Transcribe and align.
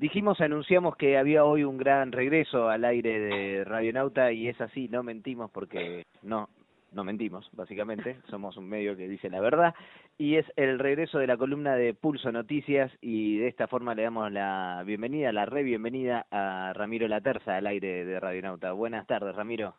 Dijimos, 0.00 0.40
anunciamos 0.40 0.96
que 0.96 1.18
había 1.18 1.44
hoy 1.44 1.62
un 1.62 1.76
gran 1.76 2.10
regreso 2.10 2.70
al 2.70 2.86
aire 2.86 3.20
de 3.20 3.64
Radionauta 3.64 4.32
y 4.32 4.48
es 4.48 4.58
así, 4.58 4.88
no 4.88 5.02
mentimos 5.02 5.50
porque 5.50 6.06
no, 6.22 6.48
no 6.92 7.04
mentimos, 7.04 7.50
básicamente, 7.52 8.16
somos 8.30 8.56
un 8.56 8.66
medio 8.66 8.96
que 8.96 9.06
dice 9.06 9.28
la 9.28 9.42
verdad, 9.42 9.74
y 10.16 10.36
es 10.36 10.46
el 10.56 10.78
regreso 10.78 11.18
de 11.18 11.26
la 11.26 11.36
columna 11.36 11.74
de 11.76 11.92
Pulso 11.92 12.32
Noticias 12.32 12.90
y 13.02 13.36
de 13.40 13.48
esta 13.48 13.66
forma 13.66 13.94
le 13.94 14.04
damos 14.04 14.32
la 14.32 14.82
bienvenida, 14.86 15.32
la 15.32 15.44
re 15.44 15.62
bienvenida 15.64 16.24
a 16.30 16.72
Ramiro 16.72 17.06
Laterza 17.06 17.58
al 17.58 17.66
aire 17.66 18.06
de 18.06 18.18
Radionauta. 18.18 18.72
Buenas 18.72 19.06
tardes, 19.06 19.36
Ramiro. 19.36 19.74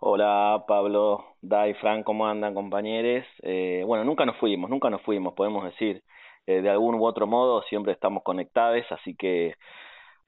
Hola 0.00 0.62
Pablo, 0.68 1.24
Dai, 1.40 1.72
Frank, 1.72 2.04
¿cómo 2.04 2.28
andan 2.28 2.52
compañeros? 2.52 3.24
Eh, 3.40 3.82
bueno, 3.86 4.04
nunca 4.04 4.26
nos 4.26 4.36
fuimos, 4.36 4.68
nunca 4.68 4.90
nos 4.90 5.00
fuimos, 5.00 5.32
podemos 5.32 5.64
decir. 5.64 6.02
Eh, 6.48 6.62
de 6.62 6.70
algún 6.70 6.94
u 6.94 7.04
otro 7.04 7.26
modo 7.26 7.60
siempre 7.64 7.92
estamos 7.92 8.22
conectados, 8.22 8.80
así 8.90 9.14
que 9.14 9.54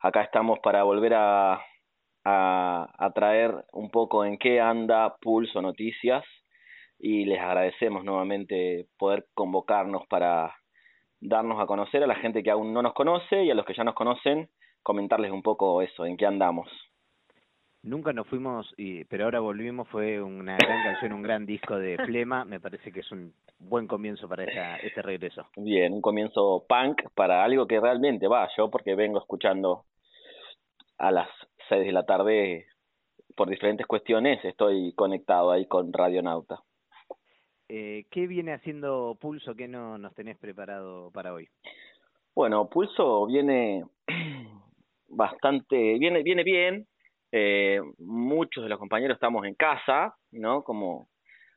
acá 0.00 0.20
estamos 0.22 0.58
para 0.58 0.82
volver 0.82 1.14
a, 1.14 1.64
a, 2.24 3.10
traer 3.14 3.54
un 3.72 3.90
poco 3.90 4.26
en 4.26 4.36
qué 4.36 4.60
anda 4.60 5.16
Pulso 5.18 5.62
Noticias 5.62 6.22
y 6.98 7.24
les 7.24 7.40
agradecemos 7.40 8.04
nuevamente 8.04 8.86
poder 8.98 9.28
convocarnos 9.32 10.06
para 10.08 10.54
darnos 11.20 11.58
a 11.58 11.64
conocer 11.64 12.02
a 12.04 12.06
la 12.06 12.16
gente 12.16 12.42
que 12.42 12.50
aún 12.50 12.74
no 12.74 12.82
nos 12.82 12.92
conoce 12.92 13.44
y 13.44 13.50
a 13.50 13.54
los 13.54 13.64
que 13.64 13.72
ya 13.72 13.84
nos 13.84 13.94
conocen, 13.94 14.50
comentarles 14.82 15.32
un 15.32 15.42
poco 15.42 15.80
eso, 15.80 16.04
en 16.04 16.18
qué 16.18 16.26
andamos. 16.26 16.68
Nunca 17.82 18.12
nos 18.12 18.26
fuimos, 18.26 18.72
y, 18.76 19.04
pero 19.04 19.24
ahora 19.24 19.40
volvimos, 19.40 19.88
fue 19.88 20.20
una 20.20 20.56
gran 20.56 20.82
canción, 20.84 21.12
un 21.12 21.22
gran 21.22 21.46
disco 21.46 21.78
de 21.78 21.96
Flema, 21.96 22.44
me 22.44 22.60
parece 22.60 22.92
que 22.92 23.00
es 23.00 23.10
un 23.10 23.32
buen 23.58 23.86
comienzo 23.86 24.28
para 24.28 24.44
esta, 24.44 24.76
este 24.76 25.00
regreso. 25.00 25.46
Bien, 25.56 25.92
un 25.92 26.02
comienzo 26.02 26.66
punk 26.68 27.02
para 27.14 27.42
algo 27.42 27.66
que 27.66 27.80
realmente 27.80 28.28
va, 28.28 28.48
yo 28.56 28.70
porque 28.70 28.94
vengo 28.94 29.18
escuchando 29.18 29.84
a 30.98 31.10
las 31.10 31.28
seis 31.68 31.86
de 31.86 31.92
la 31.92 32.04
tarde 32.04 32.66
por 33.34 33.48
diferentes 33.48 33.86
cuestiones, 33.86 34.44
estoy 34.44 34.92
conectado 34.92 35.50
ahí 35.50 35.66
con 35.66 35.92
Radionauta. 35.92 36.60
Eh, 37.68 38.04
¿Qué 38.10 38.26
viene 38.26 38.52
haciendo 38.52 39.16
Pulso? 39.18 39.54
¿Qué 39.54 39.68
no 39.68 39.96
nos 39.96 40.14
tenés 40.14 40.36
preparado 40.36 41.10
para 41.12 41.32
hoy? 41.32 41.48
Bueno, 42.34 42.68
Pulso 42.68 43.24
viene 43.26 43.84
bastante, 45.08 45.98
viene, 45.98 46.22
viene 46.22 46.42
bien, 46.42 46.86
eh, 47.32 47.80
muchos 47.98 48.64
de 48.64 48.70
los 48.70 48.78
compañeros 48.78 49.16
estamos 49.16 49.46
en 49.46 49.54
casa, 49.54 50.14
¿no? 50.32 50.62
Como 50.62 51.08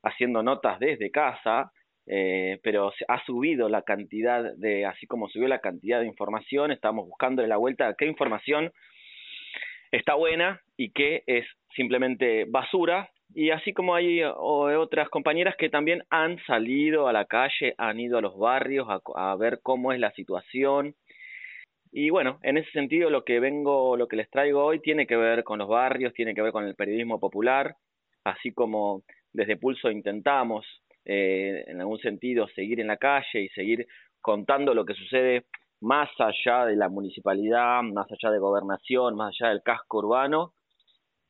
haciendo 0.04 0.44
notas 0.44 0.80
desde 0.80 1.12
casa, 1.12 1.72
eh, 2.06 2.60
pero 2.64 2.92
ha 3.08 3.26
subido 3.26 3.70
la 3.70 3.84
cantidad 3.84 4.54
de, 4.56 4.86
así 4.86 5.08
como 5.08 5.30
subió 5.30 5.48
la 5.48 5.60
cantidad 5.60 6.02
de 6.02 6.08
información, 6.08 6.72
estamos 6.72 7.08
buscando 7.08 7.46
la 7.48 7.58
vuelta 7.58 7.88
a 7.88 7.94
qué 7.96 8.06
información 8.06 8.72
está 9.92 10.16
buena 10.16 10.62
y 10.76 10.92
qué 10.92 11.24
es 11.28 11.46
simplemente 11.76 12.46
basura. 12.46 13.10
Y 13.36 13.50
así 13.50 13.74
como 13.74 13.96
hay 13.96 14.22
otras 14.24 15.10
compañeras 15.10 15.56
que 15.58 15.70
también 15.70 16.04
han 16.12 16.38
salido 16.46 17.08
a 17.08 17.14
la 17.14 17.26
calle, 17.26 17.74
han 17.80 18.00
ido 18.00 18.20
a 18.20 18.22
los 18.22 18.38
barrios 18.38 18.88
a 18.90 19.36
ver 19.38 19.60
cómo 19.64 19.92
es 19.92 20.00
la 20.00 20.12
situación, 20.12 20.94
y 21.96 22.10
bueno, 22.10 22.40
en 22.42 22.58
ese 22.58 22.72
sentido 22.72 23.12
lo 23.12 23.24
que 23.24 23.40
vengo, 23.40 23.96
lo 23.96 24.08
que 24.08 24.16
les 24.16 24.28
traigo 24.32 24.64
hoy 24.64 24.80
tiene 24.80 25.06
que 25.06 25.16
ver 25.16 25.44
con 25.44 25.60
los 25.60 25.70
barrios, 25.70 26.12
tiene 26.14 26.34
que 26.34 26.42
ver 26.42 26.52
con 26.52 26.66
el 26.66 26.74
periodismo 26.74 27.20
popular, 27.20 27.76
así 28.24 28.52
como 28.52 29.04
desde 29.32 29.58
Pulso 29.58 29.92
intentamos 29.92 30.66
eh, 31.06 31.64
en 31.68 31.80
algún 31.80 32.00
sentido 32.00 32.48
seguir 32.56 32.80
en 32.80 32.88
la 32.88 32.98
calle 32.98 33.42
y 33.42 33.50
seguir 33.50 33.86
contando 34.22 34.74
lo 34.74 34.86
que 34.86 34.96
sucede 34.96 35.46
más 35.82 36.10
allá 36.18 36.66
de 36.66 36.76
la 36.76 36.90
municipalidad, 36.90 37.84
más 37.84 38.08
allá 38.12 38.32
de 38.32 38.40
gobernación, 38.40 39.16
más 39.16 39.36
allá 39.40 39.52
del 39.52 39.62
casco 39.62 40.00
urbano, 40.00 40.54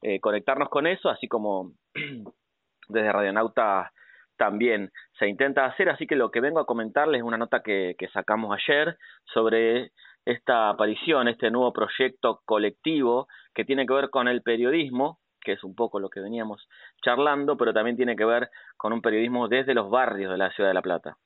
eh, 0.02 0.22
conectarnos 0.22 0.70
con 0.70 0.88
eso, 0.88 1.10
así 1.10 1.28
como 1.28 1.74
desde 2.88 3.12
Radionauta 3.12 3.92
también 4.38 4.92
se 5.20 5.28
intenta 5.28 5.66
hacer, 5.66 5.90
así 5.90 6.08
que 6.08 6.16
lo 6.16 6.32
que 6.32 6.40
vengo 6.40 6.62
a 6.62 6.66
comentarles 6.66 7.20
es 7.20 7.24
una 7.24 7.38
nota 7.38 7.62
que, 7.62 7.96
que 7.98 8.08
sacamos 8.08 8.58
ayer 8.58 8.96
sobre 9.26 9.92
esta 10.26 10.70
aparición, 10.70 11.28
este 11.28 11.52
nuevo 11.52 11.74
proyecto 11.74 12.42
colectivo 12.46 13.28
que 13.54 13.66
tiene 13.66 13.86
que 13.86 13.94
ver 13.94 14.10
con 14.10 14.28
el 14.28 14.42
periodismo, 14.42 15.20
que 15.42 15.54
es 15.54 15.64
un 15.64 15.76
poco 15.76 16.00
lo 16.00 16.10
que 16.10 16.22
veníamos 16.22 16.68
charlando, 17.04 17.58
pero 17.58 17.74
también 17.74 17.98
tiene 17.98 18.16
que 18.16 18.26
ver 18.26 18.50
con 18.78 18.94
un 18.94 19.02
periodismo 19.02 19.48
desde 19.48 19.74
los 19.74 19.90
barrios 19.90 20.32
de 20.32 20.38
la 20.38 20.52
ciudad 20.52 20.70
de 20.70 20.74
La 20.74 20.82
Plata. 20.82 21.18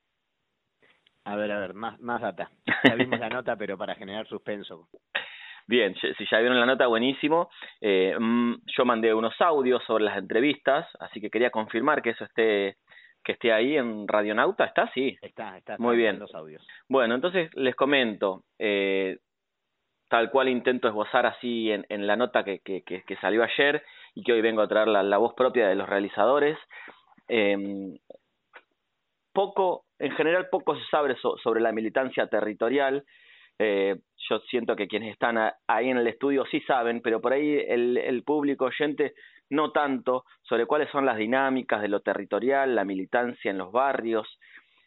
A 1.25 1.36
ver, 1.36 1.52
a 1.52 1.59
ver, 1.59 1.74
más, 1.74 2.00
más 2.00 2.22
data. 2.22 2.50
Ya 2.84 2.96
vimos 2.96 3.19
la 3.19 3.30
nota, 3.30 3.56
pero 3.56 3.78
para 3.78 3.96
generar 3.96 4.28
suspenso. 4.28 4.88
Bien, 5.68 5.94
si 5.96 6.25
ya 6.31 6.40
vieron 6.40 6.59
la 6.59 6.66
nota, 6.66 6.88
buenísimo. 6.88 7.50
Eh, 7.81 8.16
mm, 8.18 8.56
yo 8.66 8.86
mandé 8.86 9.13
unos 9.13 9.34
audios 9.41 9.84
sobre 9.84 10.06
las 10.06 10.18
entrevistas, 10.18 10.88
así 11.02 11.19
que 11.19 11.30
quería 11.30 11.50
confirmar 11.50 12.02
que 12.02 12.12
eso 12.12 12.24
esté 12.24 12.78
que 13.27 13.33
esté 13.33 13.51
ahí 13.51 13.75
en 13.75 14.07
Radionauta, 14.07 14.63
¿está? 14.63 14.89
Sí. 14.93 15.17
Está, 15.21 15.57
está. 15.57 15.75
Muy 15.79 15.97
bien. 15.97 16.17
Los 16.17 16.33
audios. 16.33 16.65
Bueno, 16.88 17.13
entonces 17.13 17.53
les 17.55 17.75
comento, 17.75 18.45
eh, 18.57 19.17
tal 20.07 20.31
cual 20.31 20.47
intento 20.47 20.88
esbozar 20.88 21.25
así 21.25 21.69
en, 21.69 21.85
en 21.89 22.07
la 22.07 22.15
nota 22.15 22.45
que, 22.45 22.59
que, 22.59 22.83
que, 22.83 23.15
salió 23.17 23.43
ayer 23.43 23.83
y 24.15 24.23
que 24.23 24.31
hoy 24.31 24.39
vengo 24.39 24.61
a 24.61 24.67
traer 24.69 24.88
la, 24.88 25.17
voz 25.17 25.33
propia 25.33 25.67
de 25.67 25.75
los 25.75 25.89
realizadores. 25.89 26.57
Eh, 27.27 27.99
poco, 29.33 29.83
en 29.99 30.13
general 30.13 30.47
poco 30.49 30.77
se 30.77 30.85
sabe 30.85 31.17
sobre 31.44 31.59
la 31.59 31.73
militancia 31.73 32.27
territorial. 32.27 33.03
Eh, 33.59 33.97
yo 34.29 34.39
siento 34.49 34.77
que 34.77 34.88
quienes 34.88 35.11
están 35.11 35.38
ahí 35.67 35.89
en 35.89 35.97
el 35.97 36.07
estudio 36.07 36.45
sí 36.45 36.61
saben, 36.61 37.01
pero 37.01 37.19
por 37.19 37.33
ahí 37.33 37.61
el, 37.67 37.97
el 37.97 38.23
público 38.23 38.65
oyente 38.65 39.15
no 39.50 39.72
tanto 39.72 40.25
sobre 40.41 40.66
cuáles 40.66 40.90
son 40.91 41.06
las 41.06 41.18
dinámicas 41.18 41.81
de 41.81 41.88
lo 41.88 42.02
territorial, 42.02 42.75
la 42.75 42.85
militancia 42.85 43.52
en 43.52 43.58
los 43.58 43.72
barrios, 43.72 44.28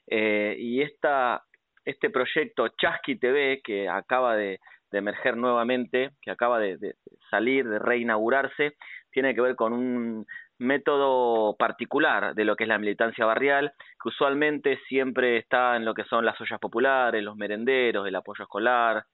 eh, 0.06 0.56
y 0.58 0.82
esta, 0.82 1.42
este 1.84 2.10
proyecto 2.10 2.68
Chasqui 2.68 3.16
TV, 3.16 3.60
que 3.62 3.88
acaba 3.88 4.36
de, 4.36 4.60
emerger 4.92 5.36
nuevamente, 5.36 6.10
que 6.20 6.32
acaba 6.32 6.58
de, 6.58 6.76
de, 6.76 6.96
salir, 7.30 7.68
de 7.68 7.78
reinaugurarse, 7.78 8.74
tiene 9.12 9.36
que 9.36 9.40
ver 9.40 9.54
con 9.54 9.72
un 9.72 10.26
método 10.58 11.56
particular 11.56 12.34
de 12.34 12.44
lo 12.44 12.54
que 12.54 12.64
es 12.64 12.68
la 12.68 12.78
militancia 12.78 13.24
barrial, 13.24 13.72
que 14.02 14.08
usualmente 14.08 14.78
siempre 14.88 15.38
está 15.38 15.76
en 15.76 15.84
lo 15.84 15.94
que 15.94 16.04
son 16.04 16.24
las 16.24 16.40
ollas 16.40 16.60
populares, 16.60 17.22
los 17.22 17.36
merenderos, 17.36 18.06
el 18.06 18.16
apoyo 18.16 18.44
escolar, 18.44 19.04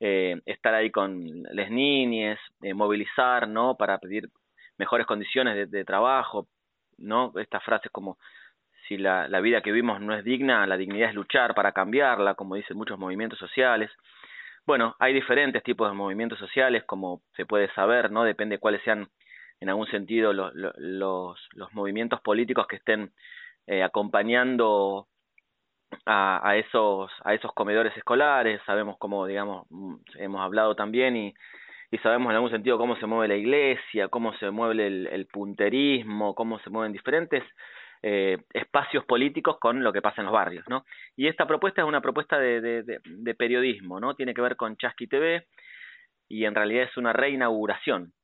eh, 0.00 0.40
estar 0.46 0.74
ahí 0.74 0.90
con 0.90 1.42
las 1.52 1.70
niñas, 1.70 2.38
eh, 2.62 2.74
movilizar, 2.74 3.46
¿no? 3.48 3.76
Para 3.76 3.98
pedir 3.98 4.28
mejores 4.82 5.06
condiciones 5.06 5.70
de, 5.70 5.84
trabajo, 5.84 6.48
¿no? 6.98 7.32
Estas 7.36 7.62
frases 7.62 7.92
como 7.92 8.18
si 8.88 8.98
la, 8.98 9.28
la, 9.28 9.40
vida 9.40 9.60
que 9.60 9.70
vivimos 9.70 10.00
no 10.00 10.12
es 10.12 10.24
digna, 10.24 10.66
la 10.66 10.76
dignidad 10.76 11.10
es 11.10 11.14
luchar 11.14 11.54
para 11.54 11.70
cambiarla, 11.70 12.34
como 12.34 12.56
dicen 12.56 12.76
muchos 12.76 12.98
movimientos 12.98 13.38
sociales. 13.38 13.92
Bueno, 14.66 14.96
hay 14.98 15.14
diferentes 15.14 15.62
tipos 15.62 15.88
de 15.88 15.94
movimientos 15.94 16.36
sociales, 16.40 16.82
como 16.84 17.22
se 17.36 17.46
puede 17.46 17.72
saber, 17.74 18.10
¿no? 18.10 18.24
Depende 18.24 18.56
de 18.56 18.60
cuáles 18.60 18.82
sean, 18.82 19.08
en 19.60 19.68
algún 19.68 19.86
sentido, 19.86 20.32
los, 20.32 20.52
los, 20.54 21.38
los 21.52 21.72
movimientos 21.72 22.20
políticos 22.20 22.66
que 22.66 22.76
estén 22.76 23.12
eh, 23.68 23.84
acompañando 23.84 25.06
a, 26.06 26.48
a, 26.48 26.56
esos, 26.56 27.08
a 27.22 27.34
esos 27.34 27.52
comedores 27.52 27.96
escolares. 27.96 28.60
Sabemos 28.66 28.96
cómo, 28.98 29.26
digamos, 29.26 29.64
mm, 29.70 29.94
hemos 30.16 30.40
hablado 30.40 30.74
también 30.74 31.16
y 31.16 31.34
y 31.92 31.98
sabemos 31.98 32.30
en 32.30 32.36
algún 32.36 32.50
sentido 32.50 32.78
cómo 32.78 32.96
se 32.96 33.04
mueve 33.04 33.28
la 33.28 33.36
iglesia, 33.36 34.08
cómo 34.08 34.32
se 34.38 34.50
mueve 34.50 34.86
el, 34.86 35.26
punterismo, 35.26 36.34
cómo 36.34 36.58
se 36.60 36.70
mueven 36.70 36.90
diferentes 36.90 37.44
eh, 38.02 38.38
espacios 38.54 39.04
políticos 39.04 39.58
con 39.60 39.84
lo 39.84 39.92
que 39.92 40.00
pasa 40.00 40.22
en 40.22 40.24
los 40.24 40.32
barrios, 40.32 40.64
¿no? 40.70 40.86
Y 41.16 41.28
esta 41.28 41.46
propuesta 41.46 41.82
es 41.82 41.86
una 41.86 42.00
propuesta 42.00 42.38
de, 42.38 42.82
de, 42.82 43.34
periodismo, 43.34 44.00
¿no? 44.00 44.14
Tiene 44.14 44.32
que 44.32 44.40
ver 44.40 44.56
con 44.56 44.78
Chasqui 44.78 45.06
TV 45.06 45.46
y 46.30 46.46
en 46.46 46.54
realidad 46.54 46.84
es 46.84 46.96
una 46.96 47.12
reinauguración, 47.12 48.14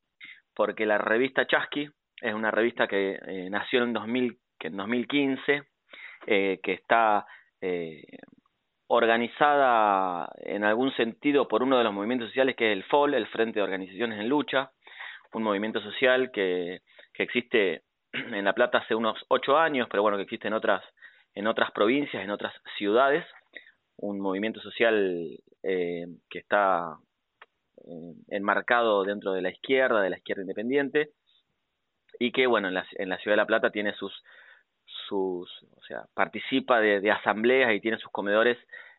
porque 0.54 0.87
la 0.87 0.96
revista 0.96 1.46
Chasqui 1.46 1.90
es 2.22 2.34
una 2.34 2.50
revista 2.50 2.88
que 2.88 3.19
eh, 3.20 3.50
nació 3.50 3.82
en, 3.84 3.93
2000, 3.93 4.38
que 4.58 4.69
en 4.69 4.76
2015, 4.78 5.62
eh, 6.26 6.58
que 6.62 6.72
está 6.72 7.26
organizada 8.88 10.31
en 10.38 10.64
algún 10.64 10.93
sentido 10.96 11.46
por 11.46 11.62
uno 11.62 11.79
de 11.79 11.85
los 11.85 11.93
movimientos 11.93 12.29
sociales 12.29 12.56
que 12.56 12.73
es 12.73 12.76
el 12.76 12.85
FOL, 12.85 13.14
el 13.14 13.26
Frente 13.29 13.61
de 13.61 13.64
Organizaciones 13.64 14.19
en 14.19 14.29
Lucha, 14.29 14.73
un 15.32 15.43
movimiento 15.43 15.81
social 15.81 16.31
que, 16.32 16.81
que 17.12 17.23
existe 17.23 17.82
en 18.12 18.44
La 18.44 18.55
Plata 18.55 18.79
hace 18.79 18.94
unos 18.94 19.19
ocho 19.29 19.58
años, 19.58 19.88
pero 19.90 20.02
bueno, 20.02 20.17
que 20.17 20.25
existe 20.25 20.49
en 20.49 20.55
otras, 20.55 20.82
en 21.35 21.46
otras 21.46 21.70
provincias, 21.73 22.25
en 22.25 22.31
otras 22.31 22.55
ciudades, 22.79 23.26
un 23.99 24.20
movimiento 24.20 24.61
social 24.61 25.38
eh, 25.62 26.06
que 26.31 26.38
está 26.38 26.96
eh, 27.84 28.14
enmarcado 28.29 29.05
dentro 29.05 29.32
de 29.32 29.43
la 29.43 29.50
izquierda, 29.50 30.00
de 30.00 30.11
la 30.11 30.17
izquierda 30.17 30.43
independiente, 30.43 31.11
y 32.19 32.32
que 32.32 32.46
bueno, 32.46 32.69
en 32.69 32.75
la, 32.75 32.87
en 32.93 33.11
la 33.11 33.19
ciudad 33.19 33.34
de 33.34 33.43
La 33.43 33.46
Plata 33.46 33.70
tiene 33.70 33.93
sus 33.94 34.12
sus, 35.08 35.50
o 35.76 35.82
sea, 35.87 36.06
participa 36.14 36.81
de, 36.81 37.11
asambleas 37.11 37.73
y 37.75 37.81
tiene 37.81 37.99
sus 37.99 38.11
comedores 38.11 38.58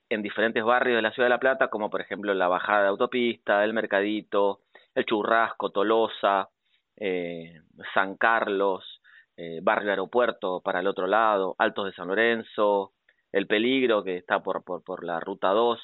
en 0.09 0.21
diferentes 0.21 0.63
barrios 0.63 0.97
de 0.97 1.01
la 1.01 1.11
ciudad 1.11 1.27
de 1.27 1.35
La 1.35 1.39
Plata, 1.39 1.69
como 1.69 1.89
por 1.89 2.01
ejemplo 2.01 2.33
la 2.33 2.47
bajada 2.47 2.83
de 2.83 2.87
autopista, 2.89 3.63
el 3.63 3.73
Mercadito, 3.73 4.61
el 4.95 5.05
Churrasco, 5.05 5.69
Tolosa, 5.69 6.49
eh, 6.95 7.61
San 7.93 8.15
Carlos, 8.15 9.01
eh, 9.37 9.59
Barrio 9.61 9.91
Aeropuerto 9.91 10.61
para 10.61 10.79
el 10.79 10.87
otro 10.87 11.07
lado, 11.07 11.55
Altos 11.59 11.85
de 11.85 11.93
San 11.93 12.07
Lorenzo, 12.07 12.93
El 13.31 13.47
Peligro 13.47 14.03
que 14.03 14.17
está 14.17 14.41
por, 14.41 14.63
por, 14.63 14.83
por 14.83 15.03
la 15.03 15.19
Ruta 15.19 15.49
2, 15.49 15.79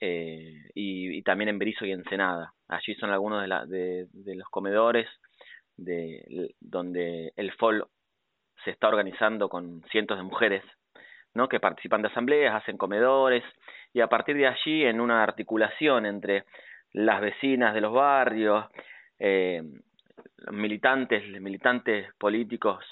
eh, 0.00 0.70
y, 0.74 1.22
también 1.22 1.48
en 1.48 1.58
Berizo 1.58 1.86
y 1.86 1.92
Ensenada. 1.92 2.52
Allí 2.68 2.94
son 2.94 3.10
algunos 3.10 3.42
de, 3.42 3.48
la, 3.48 3.66
de, 3.66 4.06
de 4.12 4.34
los 4.34 4.48
comedores 4.48 5.08
de, 5.76 6.54
donde 6.60 7.32
el 7.36 7.52
FOL 7.52 7.86
se 8.64 8.70
está 8.70 8.88
organizando 8.88 9.48
con 9.48 9.82
cientos 9.90 10.16
de 10.16 10.24
mujeres 10.24 10.62
¿no? 11.34 11.48
que 11.48 11.60
participan 11.60 12.02
de 12.02 12.08
asambleas, 12.08 12.54
hacen 12.54 12.76
comedores, 12.76 13.44
y 13.92 14.00
a 14.00 14.08
partir 14.08 14.36
de 14.36 14.46
allí, 14.46 14.84
en 14.84 15.00
una 15.00 15.22
articulación 15.22 16.06
entre 16.06 16.44
las 16.92 17.20
vecinas 17.20 17.74
de 17.74 17.80
los 17.80 17.92
barrios, 17.92 18.66
eh, 19.18 19.62
militantes, 20.50 21.22
militantes 21.40 22.12
políticos 22.18 22.84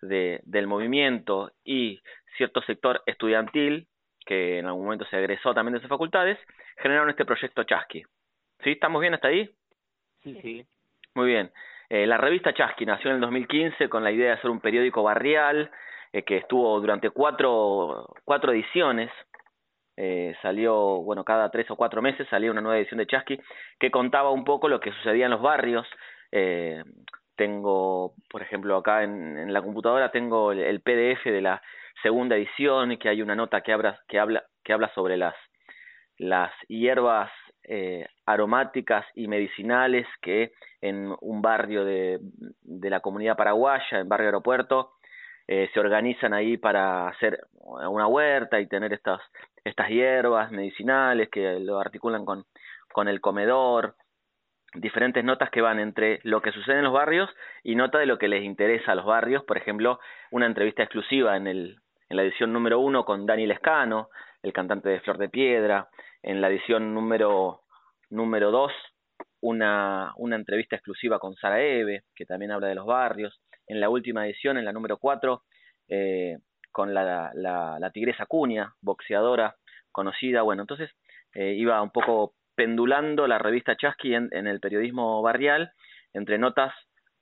de, 0.00 0.40
del 0.44 0.66
movimiento 0.66 1.52
y 1.64 2.00
cierto 2.36 2.62
sector 2.62 3.02
estudiantil, 3.06 3.86
que 4.24 4.58
en 4.58 4.66
algún 4.66 4.84
momento 4.84 5.04
se 5.06 5.18
egresó 5.18 5.52
también 5.54 5.72
de 5.72 5.78
esas 5.78 5.90
facultades, 5.90 6.38
generaron 6.78 7.10
este 7.10 7.24
proyecto 7.24 7.64
Chasqui. 7.64 8.02
¿Sí? 8.62 8.70
¿Estamos 8.72 9.00
bien 9.00 9.14
hasta 9.14 9.28
ahí? 9.28 9.50
Sí, 10.22 10.38
sí. 10.42 10.66
Muy 11.14 11.26
bien. 11.26 11.50
Eh, 11.90 12.06
la 12.06 12.16
revista 12.16 12.54
Chasqui 12.54 12.86
nació 12.86 13.10
en 13.10 13.16
el 13.16 13.20
2015 13.22 13.88
con 13.88 14.04
la 14.04 14.12
idea 14.12 14.28
de 14.28 14.32
hacer 14.34 14.48
un 14.48 14.60
periódico 14.60 15.02
barrial 15.02 15.68
eh, 16.12 16.22
que 16.22 16.36
estuvo 16.36 16.80
durante 16.80 17.10
cuatro, 17.10 18.06
cuatro 18.24 18.52
ediciones. 18.52 19.10
Eh, 19.96 20.36
salió, 20.40 21.02
bueno, 21.02 21.24
cada 21.24 21.50
tres 21.50 21.68
o 21.68 21.76
cuatro 21.76 22.00
meses 22.00 22.28
salía 22.30 22.52
una 22.52 22.60
nueva 22.60 22.78
edición 22.78 22.98
de 22.98 23.08
Chasqui 23.08 23.40
que 23.78 23.90
contaba 23.90 24.30
un 24.30 24.44
poco 24.44 24.68
lo 24.68 24.78
que 24.78 24.92
sucedía 24.92 25.24
en 25.24 25.32
los 25.32 25.42
barrios. 25.42 25.86
Tengo, 27.36 28.14
por 28.30 28.42
ejemplo, 28.42 28.76
acá 28.76 29.02
en, 29.02 29.52
la 29.52 29.60
computadora 29.60 30.12
tengo 30.12 30.52
el, 30.52 30.80
PDF 30.82 31.24
de 31.24 31.40
la 31.40 31.60
segunda 32.02 32.36
edición 32.36 32.92
y 32.92 32.98
que 32.98 33.08
hay 33.08 33.20
una 33.20 33.34
nota 33.34 33.62
que 33.62 33.72
habla, 33.72 33.98
que 34.06 34.20
habla, 34.20 34.44
que 34.62 34.72
habla 34.72 34.92
sobre 34.94 35.16
las, 35.16 35.34
las 36.18 36.52
hierbas 36.68 37.32
eh, 37.64 38.06
aromáticas 38.26 39.04
y 39.14 39.28
medicinales 39.28 40.06
que 40.20 40.52
en 40.80 41.14
un 41.20 41.42
barrio 41.42 41.84
de, 41.84 42.20
de 42.62 42.90
la 42.90 43.00
comunidad 43.00 43.36
paraguaya, 43.36 44.00
en 44.00 44.08
barrio 44.08 44.28
aeropuerto, 44.28 44.92
eh, 45.52 45.68
se 45.74 45.80
organizan 45.80 46.32
ahí 46.32 46.56
para 46.56 47.08
hacer 47.08 47.40
una 47.60 48.06
huerta 48.06 48.60
y 48.60 48.68
tener 48.68 48.92
estas, 48.92 49.20
estas 49.64 49.88
hierbas 49.88 50.52
medicinales 50.52 51.28
que 51.28 51.58
lo 51.58 51.80
articulan 51.80 52.24
con, 52.24 52.44
con 52.92 53.08
el 53.08 53.20
comedor, 53.20 53.96
diferentes 54.74 55.24
notas 55.24 55.50
que 55.50 55.60
van 55.60 55.80
entre 55.80 56.20
lo 56.22 56.40
que 56.40 56.52
sucede 56.52 56.78
en 56.78 56.84
los 56.84 56.92
barrios 56.92 57.28
y 57.64 57.74
nota 57.74 57.98
de 57.98 58.06
lo 58.06 58.18
que 58.18 58.28
les 58.28 58.44
interesa 58.44 58.92
a 58.92 58.94
los 58.94 59.04
barrios, 59.04 59.42
por 59.44 59.56
ejemplo, 59.56 59.98
una 60.30 60.46
entrevista 60.46 60.84
exclusiva 60.84 61.36
en, 61.36 61.48
el, 61.48 61.80
en 62.08 62.16
la 62.16 62.22
edición 62.22 62.52
número 62.52 62.78
uno 62.78 63.04
con 63.04 63.26
Daniel 63.26 63.50
Escano, 63.50 64.08
el 64.42 64.52
cantante 64.52 64.88
de 64.88 65.00
Flor 65.00 65.18
de 65.18 65.28
Piedra, 65.28 65.88
en 66.22 66.40
la 66.40 66.48
edición 66.48 66.94
número 66.94 67.62
número 68.10 68.50
dos 68.50 68.72
una, 69.40 70.12
una 70.16 70.36
entrevista 70.36 70.76
exclusiva 70.76 71.18
con 71.18 71.34
Sara 71.34 71.60
Eve, 71.60 72.04
que 72.14 72.26
también 72.26 72.52
habla 72.52 72.68
de 72.68 72.74
los 72.74 72.86
barrios, 72.86 73.40
en 73.66 73.80
la 73.80 73.88
última 73.88 74.26
edición, 74.26 74.58
en 74.58 74.64
la 74.64 74.72
número 74.72 74.98
4, 74.98 75.42
eh, 75.88 76.38
con 76.72 76.94
la, 76.94 77.30
la, 77.34 77.78
la, 77.78 77.90
tigresa 77.90 78.26
Cuña, 78.26 78.74
boxeadora 78.80 79.56
conocida. 79.92 80.42
Bueno, 80.42 80.62
entonces 80.62 80.90
eh, 81.34 81.54
iba 81.54 81.80
un 81.82 81.90
poco 81.90 82.34
pendulando 82.54 83.26
la 83.26 83.38
revista 83.38 83.76
Chasqui 83.76 84.14
en, 84.14 84.28
en 84.32 84.46
el 84.46 84.60
periodismo 84.60 85.22
barrial, 85.22 85.72
entre 86.12 86.38
notas 86.38 86.74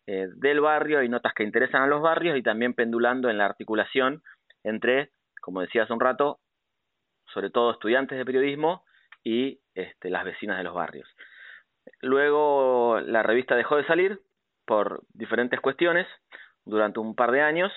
eh, 0.06 0.28
del 0.36 0.60
barrio 0.60 1.02
y 1.02 1.08
notas 1.08 1.32
que 1.34 1.44
interesan 1.44 1.82
a 1.82 1.86
los 1.86 2.02
barrios, 2.02 2.36
y 2.36 2.42
también 2.42 2.74
pendulando 2.74 3.30
en 3.30 3.38
la 3.38 3.46
articulación 3.46 4.22
entre, 4.64 5.10
como 5.40 5.60
decía 5.60 5.84
hace 5.84 5.92
un 5.92 6.00
rato, 6.00 6.40
sobre 7.32 7.50
todo 7.50 7.72
estudiantes 7.72 8.18
de 8.18 8.24
periodismo 8.24 8.84
y 9.24 9.60
este, 9.74 10.10
las 10.10 10.24
vecinas 10.24 10.58
de 10.58 10.64
los 10.64 10.74
barrios. 10.74 11.08
Luego 12.00 13.00
la 13.00 13.22
revista 13.22 13.56
dejó 13.56 13.76
de 13.76 13.86
salir 13.86 14.20
por 14.66 15.02
diferentes 15.14 15.60
cuestiones 15.60 16.06
durante 16.64 17.00
un 17.00 17.14
par 17.14 17.32
de 17.32 17.42
años 17.42 17.72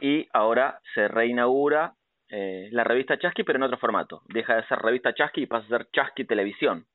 y 0.00 0.28
ahora 0.32 0.80
se 0.94 1.08
reinaugura 1.08 1.94
eh, 2.28 2.68
la 2.72 2.84
revista 2.84 3.18
Chasqui 3.18 3.44
pero 3.44 3.58
en 3.58 3.64
otro 3.64 3.78
formato. 3.78 4.22
Deja 4.28 4.56
de 4.56 4.66
ser 4.66 4.78
revista 4.78 5.14
Chasqui 5.14 5.42
y 5.42 5.46
pasa 5.46 5.66
a 5.66 5.78
ser 5.78 5.90
Chasqui 5.90 6.24
Televisión. 6.24 6.86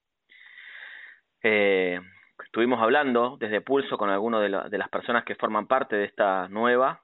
Eh, 1.44 2.00
estuvimos 2.44 2.82
hablando 2.82 3.38
desde 3.40 3.62
Pulso 3.62 3.98
con 3.98 4.10
algunas 4.10 4.42
de, 4.42 4.50
la, 4.50 4.70
de, 4.70 4.78
las 4.78 4.90
personas 4.90 5.24
que 5.24 5.36
forman 5.36 5.68
parte 5.68 5.96
de 5.96 6.06
esta 6.06 6.48
nueva 6.50 7.04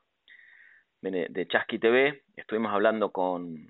de, 1.01 1.27
de 1.29 1.47
Chasqui 1.47 1.77
TV. 1.77 2.23
Estuvimos 2.35 2.73
hablando 2.73 3.11
con, 3.11 3.69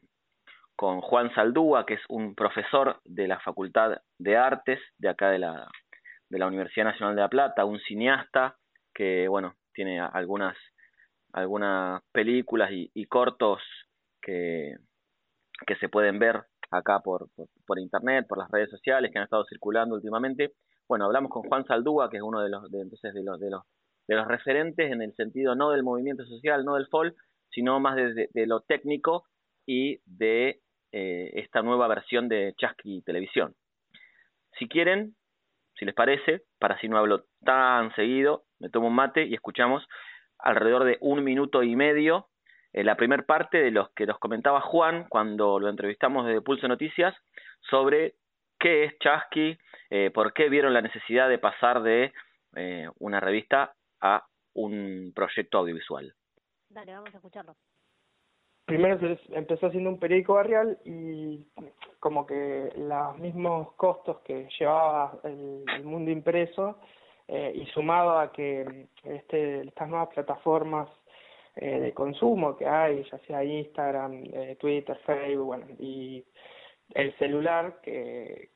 con 0.75 1.01
Juan 1.01 1.33
Saldúa, 1.33 1.85
que 1.85 1.95
es 1.95 2.01
un 2.09 2.35
profesor 2.35 2.99
de 3.05 3.27
la 3.27 3.39
Facultad 3.39 3.97
de 4.17 4.37
Artes 4.37 4.79
de 4.97 5.09
acá 5.09 5.29
de 5.29 5.39
la, 5.39 5.67
de 6.29 6.39
la 6.39 6.47
Universidad 6.47 6.85
Nacional 6.85 7.15
de 7.15 7.21
La 7.21 7.29
Plata, 7.29 7.65
un 7.65 7.79
cineasta 7.79 8.57
que, 8.93 9.27
bueno, 9.27 9.55
tiene 9.73 9.99
algunas, 9.99 10.57
algunas 11.31 12.01
películas 12.11 12.69
y, 12.71 13.05
cortos 13.05 13.61
que, 14.21 14.75
que 15.67 15.75
se 15.75 15.89
pueden 15.89 16.19
ver 16.19 16.43
acá 16.71 16.99
por, 16.99 17.29
por, 17.35 17.47
por, 17.65 17.79
internet, 17.79 18.25
por 18.27 18.39
las 18.39 18.49
redes 18.49 18.69
sociales 18.69 19.11
que 19.11 19.19
han 19.19 19.25
estado 19.25 19.45
circulando 19.45 19.95
últimamente. 19.95 20.53
Bueno, 20.87 21.05
hablamos 21.05 21.31
con 21.31 21.43
Juan 21.43 21.65
Saldúa, 21.65 22.09
que 22.09 22.17
es 22.17 22.23
uno 22.23 22.41
de 22.41 22.49
los, 22.49 22.69
de, 22.71 22.81
entonces, 22.81 23.13
de 23.13 23.23
los, 23.23 23.39
de 23.39 23.51
los, 23.51 23.63
de 24.07 24.15
los 24.15 24.27
referentes 24.27 24.91
en 24.91 25.01
el 25.01 25.13
sentido 25.15 25.55
no 25.55 25.69
del 25.71 25.83
movimiento 25.83 26.25
social, 26.25 26.65
no 26.65 26.75
del 26.75 26.87
FOL, 26.87 27.15
sino 27.49 27.79
más 27.79 27.95
de, 27.95 28.13
de, 28.13 28.29
de 28.33 28.47
lo 28.47 28.61
técnico 28.61 29.25
y 29.65 29.99
de 30.05 30.61
eh, 30.91 31.31
esta 31.35 31.61
nueva 31.61 31.87
versión 31.87 32.29
de 32.29 32.53
Chasqui 32.57 33.01
Televisión. 33.01 33.55
Si 34.57 34.67
quieren, 34.67 35.15
si 35.75 35.85
les 35.85 35.95
parece, 35.95 36.43
para 36.59 36.79
si 36.79 36.87
no 36.87 36.97
hablo 36.97 37.25
tan 37.43 37.93
seguido, 37.95 38.43
me 38.59 38.69
tomo 38.69 38.87
un 38.87 38.95
mate 38.95 39.25
y 39.25 39.33
escuchamos 39.33 39.87
alrededor 40.37 40.83
de 40.83 40.97
un 41.01 41.23
minuto 41.23 41.63
y 41.63 41.75
medio 41.75 42.27
eh, 42.73 42.83
la 42.83 42.95
primera 42.95 43.23
parte 43.23 43.59
de 43.59 43.71
los 43.71 43.91
que 43.91 44.05
nos 44.05 44.17
comentaba 44.19 44.61
Juan 44.61 45.05
cuando 45.07 45.59
lo 45.59 45.69
entrevistamos 45.69 46.25
desde 46.25 46.41
Pulso 46.41 46.67
Noticias 46.67 47.15
sobre 47.69 48.15
qué 48.59 48.85
es 48.85 48.97
Chasqui, 48.99 49.57
eh, 49.89 50.11
por 50.11 50.33
qué 50.33 50.49
vieron 50.49 50.73
la 50.73 50.81
necesidad 50.81 51.29
de 51.29 51.37
pasar 51.37 51.83
de 51.83 52.13
eh, 52.55 52.89
una 52.99 53.19
revista 53.19 53.75
a 54.01 54.25
un 54.53 55.11
proyecto 55.15 55.59
audiovisual. 55.59 56.13
Dale, 56.69 56.93
vamos 56.93 57.13
a 57.13 57.17
escucharlo 57.17 57.55
primero 58.65 58.97
empezó 59.31 59.67
haciendo 59.67 59.89
un 59.89 59.99
periódico 59.99 60.35
barrial 60.35 60.77
y 60.85 61.45
como 61.99 62.25
que 62.25 62.71
los 62.75 63.17
mismos 63.17 63.73
costos 63.73 64.19
que 64.21 64.47
llevaba 64.59 65.19
el, 65.23 65.63
el 65.75 65.83
mundo 65.83 66.11
impreso 66.11 66.77
eh, 67.27 67.53
y 67.55 67.65
sumado 67.67 68.19
a 68.19 68.31
que 68.31 68.87
este, 69.03 69.61
estas 69.67 69.89
nuevas 69.89 70.09
plataformas 70.09 70.89
eh, 71.55 71.79
de 71.79 71.93
consumo 71.93 72.57
que 72.57 72.65
hay, 72.65 73.03
ya 73.09 73.17
sea 73.19 73.43
Instagram, 73.43 74.23
eh, 74.33 74.57
Twitter, 74.59 74.97
Facebook, 75.05 75.45
bueno, 75.45 75.65
y 75.79 76.23
el 76.93 77.15
celular 77.17 77.79
que, 77.81 78.49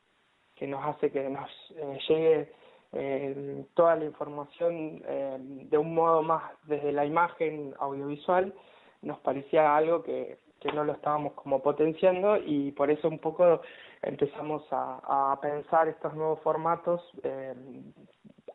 que 0.55 0.67
nos 0.67 0.83
hace 0.85 1.11
que 1.11 1.29
nos 1.29 1.49
eh, 1.75 1.99
llegue 2.07 2.53
eh, 2.93 3.65
toda 3.75 3.95
la 3.95 4.05
información 4.05 5.01
eh, 5.05 5.37
de 5.39 5.77
un 5.77 5.93
modo 5.93 6.23
más 6.23 6.43
desde 6.63 6.91
la 6.91 7.05
imagen 7.05 7.73
audiovisual, 7.79 8.53
nos 9.01 9.19
parecía 9.19 9.75
algo 9.75 10.03
que, 10.03 10.39
que 10.59 10.71
no 10.71 10.83
lo 10.83 10.93
estábamos 10.93 11.33
como 11.33 11.61
potenciando 11.61 12.37
y 12.37 12.71
por 12.71 12.89
eso 12.91 13.07
un 13.07 13.19
poco 13.19 13.61
empezamos 14.01 14.63
a, 14.71 15.31
a 15.31 15.39
pensar 15.41 15.87
estos 15.87 16.13
nuevos 16.13 16.39
formatos 16.41 17.01
eh, 17.23 17.53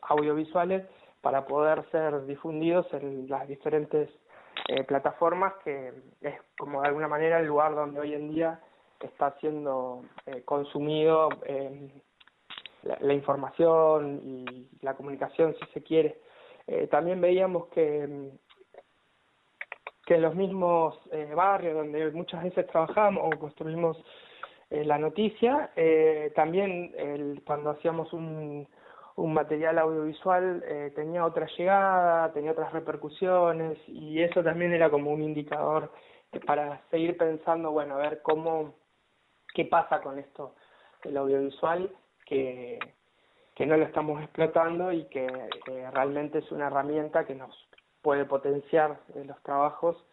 audiovisuales 0.02 0.86
para 1.20 1.46
poder 1.46 1.84
ser 1.90 2.26
difundidos 2.26 2.86
en 2.92 3.28
las 3.28 3.46
diferentes 3.46 4.10
eh, 4.68 4.84
plataformas 4.84 5.54
que 5.64 5.92
es 6.20 6.34
como 6.58 6.82
de 6.82 6.88
alguna 6.88 7.08
manera 7.08 7.40
el 7.40 7.46
lugar 7.46 7.74
donde 7.74 8.00
hoy 8.00 8.14
en 8.14 8.30
día 8.32 8.60
está 9.00 9.34
siendo 9.40 10.04
eh, 10.26 10.42
consumido 10.44 11.28
eh, 11.44 11.90
la, 12.82 12.98
la, 13.00 13.14
información 13.14 14.20
y 14.22 14.68
la 14.80 14.94
comunicación 14.94 15.54
si 15.58 15.72
se 15.72 15.82
quiere. 15.82 16.20
Eh, 16.66 16.86
también 16.88 17.20
veíamos 17.20 17.66
que 17.68 18.30
que 20.12 20.16
en 20.16 20.22
los 20.22 20.34
mismos 20.34 20.98
eh, 21.10 21.32
barrios 21.34 21.74
donde 21.74 22.10
muchas 22.10 22.42
veces 22.42 22.66
trabajamos 22.66 23.24
o 23.24 23.38
construimos 23.38 23.96
eh, 24.68 24.84
la 24.84 24.98
noticia, 24.98 25.70
eh, 25.74 26.30
también 26.34 26.92
el, 26.98 27.42
cuando 27.46 27.70
hacíamos 27.70 28.12
un, 28.12 28.68
un 29.16 29.32
material 29.32 29.78
audiovisual 29.78 30.62
eh, 30.66 30.92
tenía 30.94 31.24
otra 31.24 31.46
llegada, 31.56 32.30
tenía 32.34 32.52
otras 32.52 32.74
repercusiones 32.74 33.78
y 33.88 34.20
eso 34.20 34.42
también 34.42 34.74
era 34.74 34.90
como 34.90 35.10
un 35.12 35.22
indicador 35.22 35.90
para 36.46 36.82
seguir 36.90 37.16
pensando, 37.16 37.70
bueno, 37.70 37.94
a 37.94 37.98
ver 37.98 38.20
cómo 38.20 38.74
qué 39.54 39.64
pasa 39.64 40.02
con 40.02 40.18
esto 40.18 40.54
del 41.04 41.16
audiovisual, 41.16 41.90
que, 42.26 42.78
que 43.54 43.64
no 43.64 43.78
lo 43.78 43.86
estamos 43.86 44.22
explotando 44.22 44.92
y 44.92 45.04
que, 45.04 45.26
realmente 45.90 46.40
es 46.40 46.52
una 46.52 46.66
herramienta 46.66 47.24
que 47.24 47.34
nos 47.34 47.54
puede 48.02 48.24
potenciar 48.24 49.00
en 49.14 49.28
los 49.28 49.42
trabajos. 49.42 50.04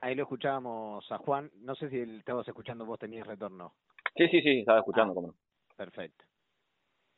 Ahí 0.00 0.14
lo 0.14 0.22
escuchábamos 0.22 1.10
a 1.10 1.18
Juan. 1.18 1.50
No 1.62 1.74
sé 1.74 1.90
si 1.90 1.98
estabas 1.98 2.46
escuchando 2.46 2.84
vos, 2.86 2.98
tenías 2.98 3.26
retorno. 3.26 3.74
Sí, 4.14 4.28
sí, 4.28 4.40
sí, 4.40 4.60
estaba 4.60 4.78
escuchando, 4.78 5.14
ah, 5.18 5.34
Perfecto. 5.76 6.24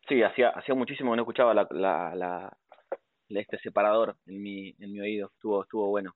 Sí, 0.08 0.22
hacía, 0.22 0.48
hacía 0.50 0.74
muchísimo 0.74 1.12
que 1.12 1.16
no 1.16 1.22
escuchaba 1.22 1.52
la, 1.52 1.68
la, 1.70 2.14
la, 2.14 2.56
este 3.28 3.58
separador 3.58 4.16
en 4.26 4.42
mi, 4.42 4.74
en 4.78 4.92
mi 4.92 5.00
oído. 5.00 5.30
Estuvo, 5.34 5.62
estuvo 5.62 5.88
bueno. 5.88 6.14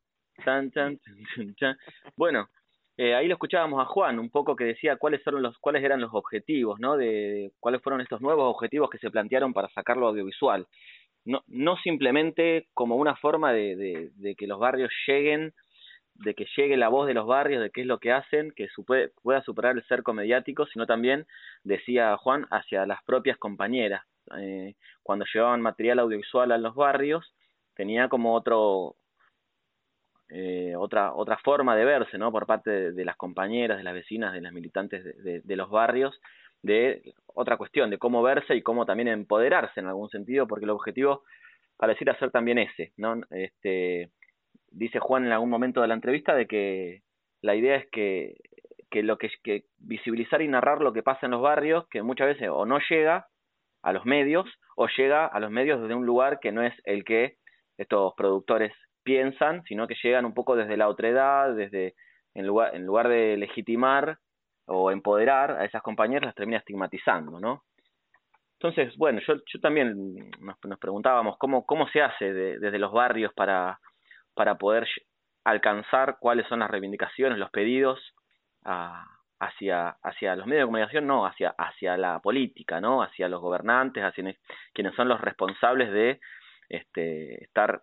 bueno, 2.16 2.48
eh, 2.96 3.14
ahí 3.14 3.28
lo 3.28 3.34
escuchábamos 3.34 3.80
a 3.80 3.86
Juan, 3.86 4.18
un 4.18 4.30
poco 4.30 4.56
que 4.56 4.64
decía 4.64 4.96
cuáles 4.96 5.22
fueron 5.22 5.42
los, 5.42 5.58
cuáles 5.58 5.84
eran 5.84 6.00
los 6.00 6.12
objetivos, 6.14 6.80
¿no? 6.80 6.96
De, 6.96 7.52
cuáles 7.60 7.82
fueron 7.82 8.00
estos 8.00 8.20
nuevos 8.20 8.44
objetivos 8.54 8.90
que 8.90 8.98
se 8.98 9.10
plantearon 9.10 9.52
para 9.52 9.68
sacarlo 9.68 10.08
audiovisual. 10.08 10.66
No, 11.24 11.42
no 11.46 11.76
simplemente 11.76 12.66
como 12.74 12.96
una 12.96 13.14
forma 13.16 13.52
de, 13.52 13.76
de, 13.76 14.10
de 14.14 14.34
que 14.34 14.46
los 14.46 14.58
barrios 14.58 14.90
lleguen 15.06 15.52
de 16.14 16.34
que 16.34 16.46
llegue 16.56 16.76
la 16.76 16.88
voz 16.88 17.06
de 17.06 17.14
los 17.14 17.26
barrios, 17.26 17.62
de 17.62 17.70
qué 17.70 17.82
es 17.82 17.86
lo 17.86 17.98
que 17.98 18.12
hacen, 18.12 18.52
que 18.52 18.68
pueda 19.22 19.42
superar 19.42 19.76
el 19.76 19.84
cerco 19.84 20.12
mediático, 20.12 20.66
sino 20.66 20.86
también, 20.86 21.26
decía 21.64 22.16
Juan, 22.16 22.46
hacia 22.50 22.86
las 22.86 23.02
propias 23.04 23.38
compañeras. 23.38 24.04
Eh, 24.38 24.74
cuando 25.02 25.24
llevaban 25.32 25.60
material 25.60 25.98
audiovisual 26.00 26.52
a 26.52 26.58
los 26.58 26.74
barrios, 26.74 27.34
tenía 27.74 28.08
como 28.08 28.34
otro, 28.34 28.96
eh, 30.28 30.74
otra, 30.76 31.14
otra 31.14 31.36
forma 31.38 31.76
de 31.76 31.84
verse, 31.84 32.18
¿no? 32.18 32.32
Por 32.32 32.46
parte 32.46 32.92
de, 32.92 33.04
las 33.04 33.16
compañeras, 33.16 33.78
de 33.78 33.84
las 33.84 33.94
vecinas, 33.94 34.32
de 34.32 34.40
las 34.40 34.52
militantes 34.52 35.04
de, 35.22 35.56
los 35.56 35.70
barrios, 35.70 36.18
de 36.62 37.14
otra 37.26 37.56
cuestión, 37.56 37.90
de 37.90 37.98
cómo 37.98 38.22
verse 38.22 38.54
y 38.54 38.62
cómo 38.62 38.86
también 38.86 39.08
empoderarse 39.08 39.80
en 39.80 39.86
algún 39.86 40.08
sentido, 40.10 40.46
porque 40.46 40.64
el 40.64 40.70
objetivo 40.70 41.22
pareciera 41.76 42.18
ser 42.18 42.30
también 42.30 42.58
ese, 42.58 42.92
¿no? 42.96 43.20
Este, 43.30 44.10
dice 44.70 45.00
Juan 45.00 45.26
en 45.26 45.32
algún 45.32 45.50
momento 45.50 45.80
de 45.82 45.88
la 45.88 45.94
entrevista 45.94 46.34
de 46.34 46.46
que 46.46 47.02
la 47.42 47.54
idea 47.54 47.76
es 47.76 47.88
que, 47.90 48.36
que 48.90 49.02
lo 49.02 49.18
que, 49.18 49.30
que 49.42 49.64
visibilizar 49.78 50.42
y 50.42 50.48
narrar 50.48 50.80
lo 50.80 50.92
que 50.92 51.02
pasa 51.02 51.26
en 51.26 51.32
los 51.32 51.42
barrios, 51.42 51.88
que 51.88 52.02
muchas 52.02 52.28
veces 52.28 52.48
o 52.50 52.64
no 52.64 52.78
llega 52.88 53.26
a 53.82 53.92
los 53.92 54.04
medios 54.04 54.46
o 54.76 54.86
llega 54.88 55.26
a 55.26 55.40
los 55.40 55.50
medios 55.50 55.80
desde 55.80 55.94
un 55.94 56.06
lugar 56.06 56.38
que 56.40 56.52
no 56.52 56.62
es 56.62 56.74
el 56.84 57.04
que 57.04 57.36
estos 57.76 58.14
productores 58.14 58.72
piensan, 59.02 59.62
sino 59.64 59.86
que 59.86 59.96
llegan 60.02 60.24
un 60.24 60.34
poco 60.34 60.56
desde 60.56 60.76
la 60.76 60.88
otredad, 60.88 61.54
desde 61.54 61.94
en 62.34 62.46
lugar, 62.46 62.74
en 62.74 62.86
lugar 62.86 63.08
de 63.08 63.36
legitimar 63.36 64.18
o 64.66 64.90
empoderar 64.90 65.52
a 65.52 65.64
esas 65.64 65.82
compañeras, 65.82 66.26
las 66.26 66.34
termina 66.34 66.58
estigmatizando, 66.58 67.40
¿no? 67.40 67.64
Entonces, 68.58 68.96
bueno, 68.96 69.20
yo, 69.26 69.34
yo 69.52 69.60
también 69.60 70.30
nos, 70.38 70.56
nos 70.64 70.78
preguntábamos 70.78 71.36
cómo, 71.36 71.66
cómo 71.66 71.88
se 71.88 72.00
hace 72.00 72.32
desde 72.32 72.78
los 72.78 72.92
barrios 72.92 73.32
para, 73.34 73.80
para 74.34 74.56
poder 74.56 74.86
alcanzar 75.44 76.18
cuáles 76.20 76.46
son 76.46 76.60
las 76.60 76.70
reivindicaciones, 76.70 77.38
los 77.38 77.50
pedidos 77.50 77.98
hacia, 79.42 79.88
hacia 80.02 80.36
los 80.36 80.46
medios 80.46 80.62
de 80.62 80.66
comunicación, 80.66 81.06
no, 81.06 81.26
hacia, 81.26 81.50
hacia 81.58 81.96
la 81.96 82.20
política, 82.20 82.80
¿no? 82.80 83.02
hacia 83.02 83.28
los 83.28 83.40
gobernantes, 83.40 84.04
hacia 84.04 84.34
quienes 84.72 84.94
son 84.94 85.08
los 85.08 85.20
responsables 85.20 85.90
de 85.90 86.20
este, 86.68 87.42
estar, 87.44 87.82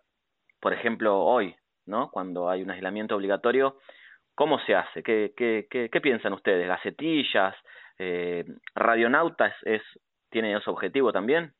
por 0.58 0.72
ejemplo, 0.72 1.18
hoy, 1.20 1.54
¿no? 1.84 2.10
cuando 2.10 2.48
hay 2.48 2.62
un 2.62 2.70
aislamiento 2.70 3.14
obligatorio, 3.14 3.78
¿cómo 4.34 4.58
se 4.60 4.74
hace? 4.74 5.02
¿Qué, 5.02 5.34
qué, 5.36 5.66
qué, 5.70 5.90
qué 5.90 6.00
piensan 6.00 6.32
ustedes? 6.32 6.66
¿Gacetillas? 6.66 7.54
Eh, 7.98 8.44
¿Radionauta 8.74 9.54
es, 9.62 9.82
tiene 10.30 10.56
ese 10.56 10.70
objetivo 10.70 11.12
también? 11.12 11.52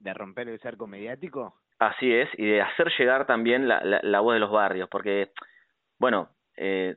¿De 0.00 0.12
romper 0.12 0.48
el 0.48 0.58
cerco 0.58 0.88
mediático? 0.88 1.54
Así 1.78 2.12
es, 2.12 2.28
y 2.36 2.46
de 2.46 2.62
hacer 2.62 2.90
llegar 2.98 3.26
también 3.26 3.68
la, 3.68 3.80
la, 4.02 4.20
voz 4.20 4.34
de 4.34 4.40
los 4.40 4.50
barrios, 4.50 4.88
porque, 4.88 5.30
bueno, 6.00 6.30
eh, 6.56 6.96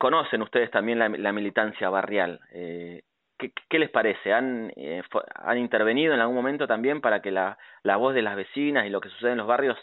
conocen 0.00 0.40
ustedes 0.40 0.70
también 0.70 0.98
la, 0.98 1.32
militancia 1.32 1.90
barrial. 1.90 2.40
Eh, 2.52 3.02
¿qué, 3.36 3.52
¿Qué 3.68 3.78
les 3.78 3.90
parece? 3.90 4.32
¿Han, 4.32 4.72
eh, 4.74 5.02
¿Han 5.34 5.58
intervenido 5.58 6.14
en 6.14 6.20
algún 6.20 6.36
momento 6.36 6.66
también 6.66 7.02
para 7.02 7.20
que 7.20 7.30
la, 7.30 7.58
voz 7.98 8.14
de 8.14 8.22
las 8.22 8.34
vecinas 8.34 8.86
y 8.86 8.88
lo 8.88 9.02
que 9.02 9.10
sucede 9.10 9.32
en 9.32 9.36
los 9.36 9.46
barrios 9.46 9.76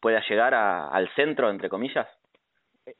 pueda 0.00 0.22
llegar 0.28 0.52
a, 0.52 0.88
al 0.88 1.08
centro, 1.14 1.48
entre 1.48 1.70
comillas? 1.70 2.06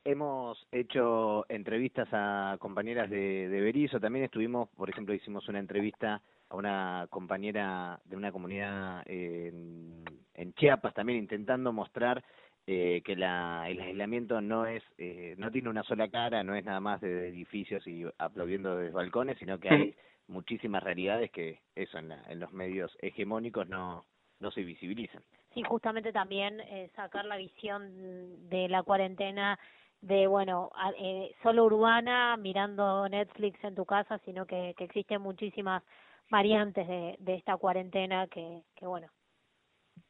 Hemos 0.04 0.66
hecho 0.72 1.44
entrevistas 1.50 2.08
a 2.12 2.56
compañeras 2.58 3.10
de, 3.10 3.46
de 3.50 3.60
Berizo, 3.60 4.00
también 4.00 4.24
estuvimos, 4.24 4.70
por 4.70 4.88
ejemplo, 4.88 5.14
hicimos 5.14 5.46
una 5.50 5.58
entrevista 5.58 6.22
a 6.48 6.56
una 6.56 7.06
compañera 7.10 8.00
de 8.06 8.16
una 8.16 8.32
comunidad 8.32 9.02
en, 9.04 10.02
en 10.32 10.54
Chiapas 10.54 10.94
también 10.94 11.18
intentando 11.18 11.74
mostrar 11.74 12.24
eh, 12.66 13.02
que 13.04 13.16
la, 13.16 13.64
el 13.68 13.80
aislamiento 13.80 14.40
no 14.40 14.66
es 14.66 14.82
eh, 14.98 15.34
no 15.38 15.50
tiene 15.50 15.68
una 15.68 15.82
sola 15.82 16.08
cara, 16.08 16.42
no 16.42 16.54
es 16.54 16.64
nada 16.64 16.80
más 16.80 17.00
de 17.00 17.28
edificios 17.28 17.86
y 17.86 18.04
aplaudiendo 18.18 18.76
desde 18.76 18.94
balcones, 18.94 19.38
sino 19.38 19.58
que 19.58 19.68
hay 19.68 19.94
muchísimas 20.28 20.82
realidades 20.82 21.30
que 21.30 21.60
eso 21.74 21.98
en, 21.98 22.12
en 22.12 22.40
los 22.40 22.52
medios 22.52 22.96
hegemónicos 23.00 23.68
no 23.68 24.04
no 24.40 24.50
se 24.50 24.62
visibilizan. 24.62 25.22
Sí, 25.54 25.62
justamente 25.62 26.12
también 26.12 26.60
eh, 26.60 26.90
sacar 26.96 27.24
la 27.24 27.36
visión 27.36 28.48
de 28.48 28.68
la 28.68 28.82
cuarentena 28.82 29.58
de, 30.00 30.26
bueno, 30.26 30.70
eh, 30.98 31.34
solo 31.42 31.64
urbana, 31.64 32.36
mirando 32.36 33.08
Netflix 33.08 33.62
en 33.64 33.74
tu 33.74 33.86
casa, 33.86 34.18
sino 34.24 34.44
que, 34.46 34.74
que 34.76 34.84
existen 34.84 35.22
muchísimas 35.22 35.82
variantes 36.30 36.86
de, 36.86 37.16
de 37.20 37.34
esta 37.36 37.56
cuarentena 37.56 38.26
que, 38.26 38.62
que 38.74 38.86
bueno, 38.86 39.08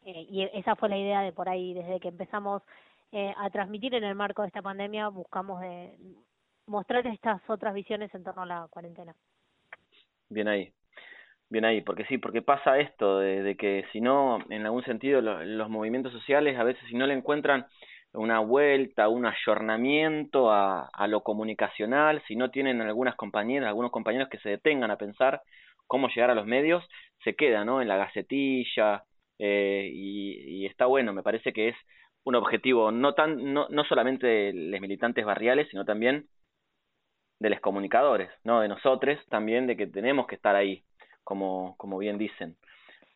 eh, 0.05 0.27
y 0.29 0.43
esa 0.55 0.77
fue 0.77 0.89
la 0.89 0.99
idea 0.99 1.23
de 1.23 1.33
por 1.33 1.49
ahí, 1.49 1.75
desde 1.75 2.01
que 2.01 2.09
empezamos 2.09 2.63
eh, 3.13 3.33
a 3.37 3.49
transmitir 3.51 3.95
en 3.95 4.05
el 4.05 4.15
marco 4.15 4.43
de 4.43 4.49
esta 4.49 4.63
pandemia, 4.63 5.09
buscamos 5.09 5.61
de 5.61 5.97
mostrar 6.67 7.07
estas 7.07 7.41
otras 7.49 7.75
visiones 7.75 8.15
en 8.15 8.25
torno 8.25 8.43
a 8.43 8.47
la 8.47 8.67
cuarentena. 8.71 9.15
Bien 10.29 10.49
ahí, 10.49 10.73
bien 11.49 11.65
ahí, 11.65 11.81
porque 11.81 12.05
sí, 12.07 12.19
porque 12.19 12.43
pasa 12.43 12.79
esto 12.79 13.19
de, 13.19 13.43
de 13.43 13.57
que 13.57 13.85
si 13.93 14.01
no, 14.01 14.39
en 14.51 14.65
algún 14.65 14.85
sentido, 14.85 15.21
los 15.21 15.71
movimientos 15.71 16.13
sociales 16.13 16.59
a 16.59 16.65
veces 16.65 16.83
si 16.89 16.97
no 16.97 17.07
le 17.07 17.15
encuentran 17.15 17.67
una 18.13 18.41
vuelta, 18.41 19.09
un 19.09 19.27
ayornamiento 19.27 20.51
a, 20.51 20.89
a 20.93 21.07
lo 21.07 21.23
comunicacional, 21.23 22.23
si 22.27 22.37
no 22.37 22.51
tienen 22.51 22.81
algunas 22.81 23.17
compañeras, 23.17 23.69
algunos 23.69 23.91
compañeros 23.91 24.29
que 24.29 24.39
se 24.39 24.51
detengan 24.51 24.91
a 24.91 24.99
pensar 24.99 25.43
cómo 25.87 26.09
llegar 26.09 26.31
a 26.31 26.35
los 26.35 26.47
medios, 26.47 26.85
se 27.23 27.35
queda, 27.35 27.65
¿no? 27.65 27.83
En 27.83 27.89
la 27.89 27.97
gacetilla, 27.97 29.05
eh, 29.39 29.91
y, 29.93 30.67
está 30.67 30.87
bueno, 30.87 31.13
me 31.13 31.23
parece 31.23 31.53
que 31.53 31.69
es 31.69 31.77
un 32.25 32.35
objetivo 32.37 32.91
no 32.91 33.15
tan 33.15 33.53
no, 33.53 33.69
no 33.69 33.85
solamente 33.85 34.27
de 34.27 34.53
los 34.55 34.81
militantes 34.81 35.25
barriales, 35.25 35.69
sino 35.71 35.85
también 35.85 36.27
de 37.39 37.51
los 37.51 37.61
comunicadores, 37.61 38.31
¿no? 38.45 38.61
De 38.61 38.69
nosotros 38.69 39.19
también, 39.29 39.67
de 39.67 39.77
que 39.77 39.87
tenemos 39.87 40.27
que 40.27 40.37
estar 40.37 40.57
ahí, 40.57 40.85
como, 41.25 41.77
como 41.79 41.99
bien 41.99 42.19
dicen. 42.19 42.57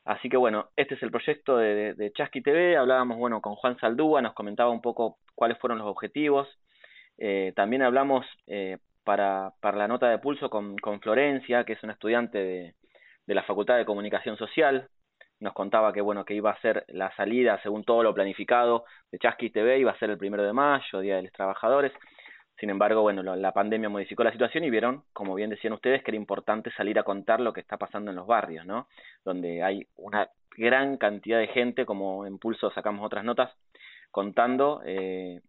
Así 0.04 0.28
que 0.28 0.36
bueno, 0.36 0.70
este 0.76 0.94
es 0.94 1.02
el 1.02 1.10
proyecto 1.10 1.56
de, 1.58 1.94
de, 1.94 2.12
Chasqui 2.12 2.42
TV, 2.42 2.76
hablábamos 2.76 3.18
bueno 3.18 3.40
con 3.42 3.54
Juan 3.56 3.78
Saldúa, 3.78 4.22
nos 4.22 4.34
comentaba 4.34 4.70
un 4.70 4.80
poco 4.80 5.18
cuáles 5.34 5.58
fueron 5.58 5.78
los 5.78 5.86
objetivos, 5.86 6.48
eh, 7.18 7.52
también 7.56 7.82
hablamos 7.82 8.26
eh, 8.46 8.78
para, 9.04 9.52
para 9.60 9.76
la 9.76 9.88
nota 9.88 10.08
de 10.08 10.18
pulso 10.18 10.50
con, 10.50 10.76
con 10.78 11.00
Florencia, 11.00 11.64
que 11.64 11.74
es 11.74 11.82
una 11.82 11.92
estudiante 11.92 12.38
de, 12.38 12.74
de 13.26 13.34
la 13.34 13.42
Facultad 13.42 13.76
de 13.76 13.84
Comunicación 13.84 14.38
Social, 14.38 14.88
nos 15.40 15.52
contaba 15.52 15.92
que 15.92 16.00
bueno 16.00 16.24
que 16.24 16.34
iba 16.34 16.50
a 16.50 16.60
ser 16.60 16.84
la 16.88 17.14
salida 17.16 17.60
según 17.62 17.84
todo 17.84 18.02
lo 18.02 18.14
planificado 18.14 18.84
de 19.10 19.18
Chasqui 19.18 19.50
TV 19.50 19.78
iba 19.78 19.92
a 19.92 19.98
ser 19.98 20.10
el 20.10 20.18
primero 20.18 20.42
de 20.44 20.52
mayo 20.52 21.00
día 21.00 21.16
de 21.16 21.22
los 21.22 21.32
trabajadores. 21.32 21.92
Sin 22.58 22.70
embargo 22.70 23.02
bueno 23.02 23.22
la 23.22 23.52
pandemia 23.52 23.88
modificó 23.88 24.24
la 24.24 24.32
situación 24.32 24.64
y 24.64 24.70
vieron 24.70 25.04
como 25.12 25.34
bien 25.34 25.50
decían 25.50 25.72
ustedes 25.72 26.02
que 26.02 26.10
era 26.10 26.16
importante 26.16 26.70
salir 26.72 26.98
a 26.98 27.04
contar 27.04 27.40
lo 27.40 27.52
que 27.52 27.60
está 27.60 27.76
pasando 27.76 28.10
en 28.10 28.16
los 28.16 28.26
barrios 28.26 28.66
no 28.66 28.88
donde 29.24 29.62
hay 29.62 29.86
una 29.96 30.28
gran 30.56 30.96
cantidad 30.96 31.38
de 31.38 31.48
gente 31.48 31.86
como 31.86 32.26
en 32.26 32.38
Pulso 32.38 32.70
sacamos 32.72 33.06
otras 33.06 33.24
notas 33.24 33.52
contando 34.10 34.82
eh, 34.84 35.40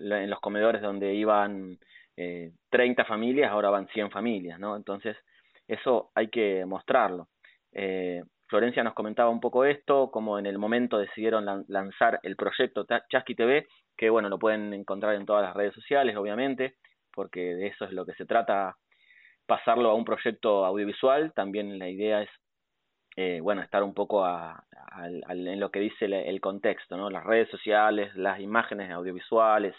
en 0.00 0.30
los 0.30 0.40
comedores 0.40 0.80
donde 0.80 1.14
iban 1.14 1.78
eh, 2.16 2.52
30 2.70 3.04
familias 3.04 3.50
ahora 3.50 3.68
van 3.68 3.88
100 3.88 4.10
familias 4.10 4.58
no 4.58 4.74
entonces 4.74 5.16
eso 5.68 6.10
hay 6.14 6.28
que 6.28 6.64
mostrarlo. 6.64 7.28
Eh, 7.72 8.24
Florencia 8.48 8.82
nos 8.82 8.94
comentaba 8.94 9.30
un 9.30 9.40
poco 9.40 9.64
esto, 9.64 10.10
cómo 10.10 10.38
en 10.38 10.46
el 10.46 10.58
momento 10.58 10.98
decidieron 10.98 11.64
lanzar 11.68 12.18
el 12.22 12.36
proyecto 12.36 12.86
Chasqui 13.10 13.34
TV, 13.34 13.66
que 13.96 14.10
bueno, 14.10 14.28
lo 14.28 14.38
pueden 14.38 14.72
encontrar 14.72 15.14
en 15.14 15.26
todas 15.26 15.42
las 15.42 15.54
redes 15.54 15.74
sociales, 15.74 16.16
obviamente, 16.16 16.76
porque 17.12 17.54
de 17.54 17.66
eso 17.68 17.84
es 17.84 17.92
lo 17.92 18.06
que 18.06 18.14
se 18.14 18.24
trata 18.24 18.76
pasarlo 19.46 19.90
a 19.90 19.94
un 19.94 20.04
proyecto 20.04 20.64
audiovisual, 20.64 21.32
también 21.34 21.78
la 21.78 21.88
idea 21.88 22.22
es 22.22 22.30
eh, 23.20 23.40
bueno, 23.40 23.62
estar 23.62 23.82
un 23.82 23.94
poco 23.94 24.24
a, 24.24 24.62
en 25.28 25.58
lo 25.58 25.72
que 25.72 25.80
dice 25.80 26.04
el, 26.04 26.40
contexto, 26.40 26.96
¿no? 26.96 27.10
Las 27.10 27.24
redes 27.24 27.50
sociales, 27.50 28.14
las 28.14 28.38
imágenes 28.38 28.92
audiovisuales 28.92 29.74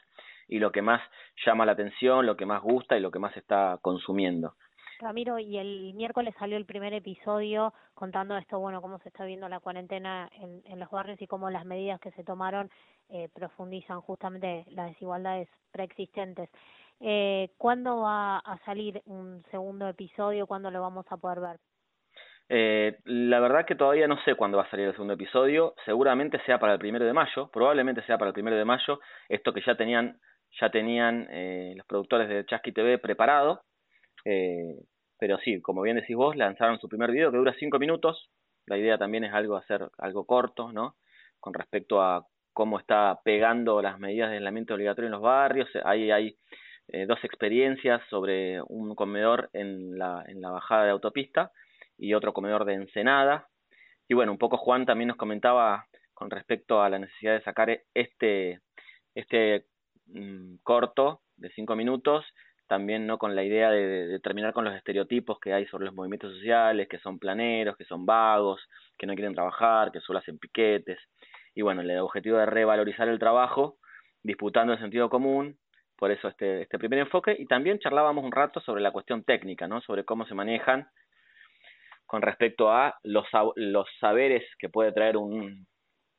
y 0.49 0.59
lo 0.59 0.73
que 0.73 0.81
más 0.81 1.01
llama 1.45 1.65
la 1.65 1.71
atención, 1.71 2.25
lo 2.25 2.35
que 2.35 2.45
más 2.45 2.61
gusta 2.61 2.97
y 2.97 2.99
lo 2.99 3.11
que 3.11 3.19
más 3.19 3.37
está 3.37 3.79
consumiendo. 3.81 4.55
Ramiro, 4.99 5.39
y 5.39 5.57
el 5.57 5.93
miércoles 5.95 6.35
salió 6.37 6.57
el 6.57 6.65
primer 6.65 6.93
episodio 6.93 7.73
contando 7.93 8.37
esto, 8.37 8.59
bueno, 8.59 8.81
cómo 8.81 8.99
se 8.99 9.09
está 9.09 9.25
viendo 9.25 9.49
la 9.49 9.59
cuarentena 9.59 10.29
en, 10.33 10.61
en 10.65 10.79
los 10.79 10.89
barrios 10.89 11.21
y 11.21 11.27
cómo 11.27 11.49
las 11.49 11.65
medidas 11.65 11.99
que 11.99 12.11
se 12.11 12.23
tomaron 12.23 12.69
eh, 13.09 13.29
profundizan 13.33 14.01
justamente 14.01 14.65
las 14.69 14.89
desigualdades 14.89 15.47
preexistentes. 15.71 16.49
Eh, 16.99 17.51
¿Cuándo 17.57 18.01
va 18.01 18.37
a 18.39 18.57
salir 18.65 19.01
un 19.05 19.43
segundo 19.51 19.87
episodio? 19.87 20.47
¿Cuándo 20.47 20.69
lo 20.69 20.81
vamos 20.81 21.05
a 21.09 21.17
poder 21.17 21.39
ver? 21.39 21.59
Eh, 22.49 22.97
la 23.05 23.39
verdad 23.39 23.65
que 23.65 23.75
todavía 23.75 24.07
no 24.07 24.17
sé 24.23 24.35
cuándo 24.35 24.57
va 24.57 24.63
a 24.63 24.69
salir 24.69 24.87
el 24.87 24.93
segundo 24.93 25.13
episodio. 25.13 25.75
Seguramente 25.85 26.41
sea 26.45 26.59
para 26.59 26.73
el 26.73 26.79
primero 26.79 27.05
de 27.05 27.13
mayo. 27.13 27.49
Probablemente 27.51 28.01
sea 28.03 28.17
para 28.17 28.29
el 28.29 28.33
primero 28.33 28.57
de 28.57 28.65
mayo. 28.65 28.99
Esto 29.29 29.53
que 29.53 29.61
ya 29.61 29.75
tenían, 29.75 30.19
ya 30.59 30.69
tenían 30.69 31.27
eh, 31.29 31.73
los 31.77 31.85
productores 31.85 32.27
de 32.27 32.45
Chasqui 32.45 32.71
TV 32.71 32.97
preparado. 32.97 33.61
Eh, 34.31 34.75
pero 35.17 35.39
sí, 35.39 35.59
como 35.59 35.81
bien 35.81 35.95
decís 35.95 36.15
vos, 36.15 36.35
lanzaron 36.35 36.79
su 36.79 36.87
primer 36.87 37.11
video 37.11 37.31
que 37.31 37.37
dura 37.37 37.55
cinco 37.57 37.79
minutos. 37.79 38.29
La 38.67 38.77
idea 38.77 38.99
también 38.99 39.23
es 39.23 39.33
algo 39.33 39.57
hacer 39.57 39.89
algo 39.97 40.25
corto, 40.27 40.71
¿no? 40.71 40.97
Con 41.39 41.55
respecto 41.55 41.99
a 42.03 42.27
cómo 42.53 42.77
está 42.77 43.19
pegando 43.23 43.81
las 43.81 43.97
medidas 43.97 44.29
de 44.29 44.35
aislamiento 44.35 44.75
obligatorio 44.75 45.07
en 45.07 45.13
los 45.13 45.21
barrios. 45.21 45.67
Ahí 45.83 46.11
hay 46.11 46.37
eh, 46.89 47.07
dos 47.07 47.23
experiencias 47.23 48.01
sobre 48.09 48.61
un 48.61 48.93
comedor 48.93 49.49
en 49.53 49.97
la, 49.97 50.23
en 50.27 50.41
la 50.41 50.51
bajada 50.51 50.83
de 50.85 50.91
autopista 50.91 51.51
y 51.97 52.13
otro 52.13 52.31
comedor 52.31 52.65
de 52.65 52.75
Ensenada. 52.75 53.47
Y 54.07 54.13
bueno, 54.13 54.31
un 54.31 54.37
poco 54.37 54.57
Juan 54.57 54.85
también 54.85 55.07
nos 55.07 55.17
comentaba 55.17 55.87
con 56.13 56.29
respecto 56.29 56.83
a 56.83 56.89
la 56.89 56.99
necesidad 56.99 57.33
de 57.33 57.43
sacar 57.43 57.81
este, 57.95 58.59
este 59.15 59.65
mm, 60.05 60.57
corto 60.61 61.21
de 61.37 61.49
cinco 61.51 61.75
minutos, 61.75 62.25
también 62.69 63.07
no 63.07 63.17
con 63.17 63.35
la 63.35 63.43
idea 63.43 63.71
de, 63.71 64.19
terminar 64.19 64.53
con 64.53 64.63
los 64.63 64.75
estereotipos 64.75 65.39
que 65.39 65.53
hay 65.53 65.65
sobre 65.65 65.85
los 65.85 65.95
movimientos 65.95 66.31
sociales, 66.35 66.87
que 66.87 66.99
son 66.99 67.17
planeros, 67.17 67.75
que 67.75 67.83
son 67.83 68.05
vagos, 68.05 68.61
que 68.95 69.07
no 69.07 69.15
quieren 69.15 69.33
trabajar, 69.33 69.91
que 69.91 69.99
solo 70.01 70.19
hacen 70.19 70.37
piquetes. 70.37 70.99
Y 71.55 71.63
bueno, 71.63 71.81
el 71.81 71.97
objetivo 71.97 72.37
de 72.37 72.45
revalorizar 72.45 73.09
el 73.09 73.17
trabajo, 73.17 73.79
disputando 74.21 74.71
el 74.71 74.79
sentido 74.79 75.09
común, 75.09 75.57
por 75.97 76.11
eso 76.11 76.27
este, 76.27 76.61
este 76.61 76.77
primer 76.77 76.99
enfoque, 76.99 77.35
y 77.39 77.47
también 77.47 77.79
charlábamos 77.79 78.23
un 78.23 78.31
rato 78.31 78.61
sobre 78.61 78.81
la 78.81 78.91
cuestión 78.91 79.23
técnica, 79.23 79.67
¿no? 79.67 79.81
sobre 79.81 80.05
cómo 80.05 80.25
se 80.27 80.35
manejan 80.35 80.87
con 82.05 82.21
respecto 82.21 82.71
a 82.71 82.99
los, 83.03 83.25
los 83.55 83.87
saberes 83.99 84.43
que 84.59 84.69
puede 84.69 84.91
traer 84.91 85.17
un 85.17 85.65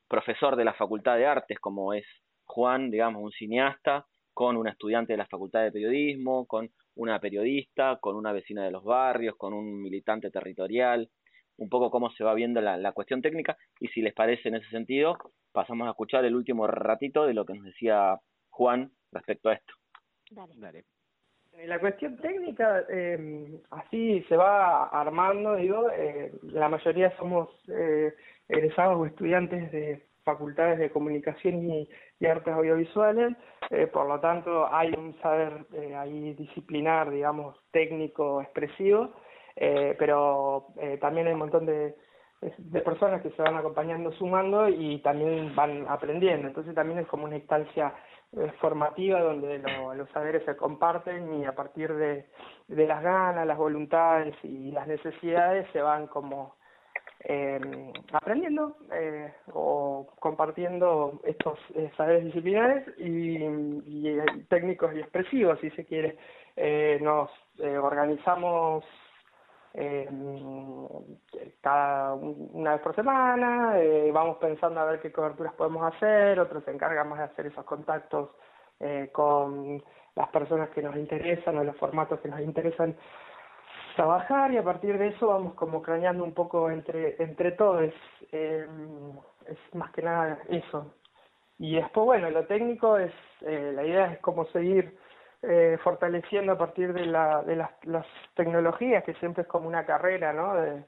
profesor 0.09 0.57
de 0.57 0.65
la 0.65 0.73
Facultad 0.73 1.15
de 1.15 1.25
Artes, 1.25 1.59
como 1.59 1.93
es 1.93 2.05
Juan, 2.43 2.91
digamos, 2.91 3.23
un 3.23 3.31
cineasta, 3.31 4.05
con 4.33 4.57
una 4.57 4.71
estudiante 4.71 5.13
de 5.13 5.17
la 5.17 5.27
Facultad 5.27 5.63
de 5.63 5.71
Periodismo, 5.71 6.45
con 6.45 6.69
una 6.95 7.19
periodista, 7.19 7.97
con 7.99 8.15
una 8.15 8.31
vecina 8.31 8.63
de 8.63 8.71
los 8.71 8.83
barrios, 8.83 9.35
con 9.37 9.53
un 9.53 9.81
militante 9.81 10.31
territorial, 10.31 11.09
un 11.57 11.69
poco 11.69 11.91
cómo 11.91 12.11
se 12.11 12.23
va 12.23 12.33
viendo 12.33 12.61
la, 12.61 12.77
la 12.77 12.91
cuestión 12.91 13.21
técnica 13.21 13.57
y 13.79 13.87
si 13.89 14.01
les 14.01 14.13
parece 14.13 14.49
en 14.49 14.55
ese 14.55 14.69
sentido, 14.69 15.17
pasamos 15.51 15.87
a 15.87 15.91
escuchar 15.91 16.25
el 16.25 16.35
último 16.35 16.67
ratito 16.67 17.25
de 17.25 17.33
lo 17.33 17.45
que 17.45 17.53
nos 17.53 17.65
decía 17.65 18.17
Juan 18.49 18.91
respecto 19.11 19.49
a 19.49 19.53
esto. 19.53 19.73
Dale. 20.31 20.53
Dale. 20.57 20.85
Eh, 21.53 21.67
la 21.67 21.79
cuestión 21.79 22.17
técnica, 22.17 22.85
eh, 22.89 23.61
así 23.71 24.23
se 24.29 24.37
va 24.37 24.85
armando, 24.87 25.55
digo, 25.55 25.89
eh, 25.91 26.31
la 26.43 26.69
mayoría 26.69 27.15
somos 27.17 27.49
eh, 27.67 28.13
egresados 28.47 28.97
o 28.97 29.05
estudiantes 29.05 29.71
de 29.71 30.07
facultades 30.23 30.79
de 30.79 30.91
comunicación 30.91 31.69
y, 31.69 31.87
artes 32.25 32.53
audiovisuales, 32.53 33.35
eh, 33.71 33.87
por 33.87 34.07
lo 34.07 34.19
tanto 34.19 34.71
hay 34.71 34.93
un 34.93 35.19
saber 35.21 35.65
eh, 35.73 35.95
ahí 35.95 36.33
disciplinar, 36.33 37.09
digamos, 37.09 37.57
técnico, 37.71 38.41
expresivo, 38.41 39.11
eh, 39.55 39.95
pero 39.97 40.67
eh, 40.79 40.97
también 41.01 41.27
hay 41.27 41.33
un 41.33 41.39
montón 41.39 41.65
de, 41.65 41.95
de 42.41 42.81
personas 42.81 43.23
que 43.23 43.31
se 43.31 43.41
van 43.41 43.55
acompañando, 43.55 44.11
sumando 44.13 44.69
y 44.69 44.99
también 44.99 45.55
van 45.55 45.87
aprendiendo, 45.87 46.47
entonces 46.47 46.75
también 46.75 46.99
es 46.99 47.07
como 47.07 47.25
una 47.25 47.37
instancia 47.37 47.93
formativa 48.61 49.19
donde 49.19 49.61
los 49.97 50.09
saberes 50.11 50.45
se 50.45 50.55
comparten 50.55 51.41
y 51.41 51.45
a 51.45 51.53
partir 51.53 51.93
de, 51.93 52.27
de 52.69 52.87
las 52.87 53.03
ganas, 53.03 53.45
las 53.45 53.57
voluntades 53.57 54.33
y 54.43 54.71
las 54.71 54.87
necesidades 54.87 55.67
se 55.73 55.81
van 55.81 56.07
como 56.07 56.55
eh, 57.23 57.93
aprendiendo 58.13 58.77
eh, 58.91 59.33
o 59.53 60.07
compartiendo 60.19 61.21
estos 61.23 61.59
eh, 61.75 61.91
saberes 61.95 62.25
disciplinares 62.25 62.87
y, 62.97 63.37
eh, 64.07 64.25
técnicos 64.49 64.93
y 64.95 64.99
expresivos, 64.99 65.59
si 65.59 65.69
se 65.71 65.85
quiere. 65.85 66.17
Eh, 66.55 66.99
nos 67.01 67.29
eh, 67.59 67.77
organizamos 67.77 68.83
eh, 69.73 70.09
cada 71.61 72.15
una 72.15 72.73
vez 72.73 72.81
por 72.81 72.95
semana, 72.95 73.75
vamos 74.11 74.37
pensando 74.37 74.79
a 74.79 74.85
ver 74.85 74.99
qué 74.99 75.11
coberturas 75.11 75.53
podemos 75.53 75.93
hacer, 75.93 76.39
otros 76.39 76.63
se 76.65 76.71
encargan 76.71 77.13
de 77.13 77.23
hacer 77.23 77.47
esos 77.47 77.63
contactos 77.65 78.31
con 79.11 79.81
las 80.15 80.27
personas 80.29 80.69
que 80.71 80.81
nos 80.81 80.95
interesan 80.95 81.57
o 81.57 81.63
los 81.63 81.77
formatos 81.77 82.19
que 82.19 82.29
nos 82.29 82.41
interesan 82.41 82.95
trabajar 83.95 84.51
y 84.51 84.57
a 84.57 84.63
partir 84.63 84.97
de 84.97 85.09
eso 85.09 85.27
vamos 85.27 85.53
como 85.55 85.81
craneando 85.81 86.23
un 86.23 86.33
poco 86.33 86.69
entre 86.69 87.21
entre 87.21 87.51
todos 87.51 87.91
eh, 88.31 88.67
es 89.47 89.75
más 89.75 89.91
que 89.91 90.01
nada 90.01 90.39
eso 90.49 90.93
y 91.57 91.75
después 91.75 92.05
bueno 92.05 92.29
lo 92.29 92.45
técnico 92.45 92.97
es 92.97 93.13
eh, 93.41 93.71
la 93.75 93.85
idea 93.85 94.13
es 94.13 94.19
cómo 94.19 94.45
seguir 94.47 94.97
eh, 95.43 95.79
fortaleciendo 95.83 96.51
a 96.51 96.57
partir 96.57 96.93
de, 96.93 97.07
la, 97.07 97.41
de 97.41 97.55
las, 97.55 97.71
las 97.85 98.05
tecnologías, 98.35 99.03
que 99.03 99.15
siempre 99.15 99.41
es 99.41 99.47
como 99.47 99.67
una 99.67 99.85
carrera, 99.87 100.31
¿no? 100.33 100.55
De, 100.55 100.83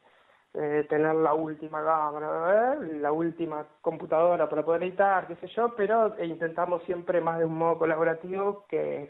tener 0.88 1.16
la 1.16 1.34
última 1.34 1.84
cámara, 1.84 2.76
¿eh? 2.76 3.00
la 3.00 3.12
última 3.12 3.66
computadora 3.82 4.48
para 4.48 4.64
poder 4.64 4.84
editar, 4.84 5.26
qué 5.26 5.36
sé 5.38 5.48
yo, 5.48 5.74
pero 5.76 6.14
intentamos 6.24 6.84
siempre 6.84 7.22
más 7.22 7.40
de 7.40 7.46
un 7.46 7.58
modo 7.58 7.80
colaborativo 7.80 8.64
que, 8.70 9.10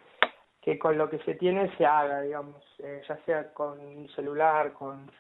que 0.64 0.80
con 0.80 0.98
lo 0.98 1.10
que 1.10 1.20
se 1.20 1.36
tiene 1.36 1.76
se 1.78 1.86
haga, 1.86 2.22
digamos, 2.22 2.64
eh, 2.80 3.02
ya 3.08 3.18
sea 3.26 3.54
con 3.54 4.08
celular, 4.10 4.74
con, 4.74 5.12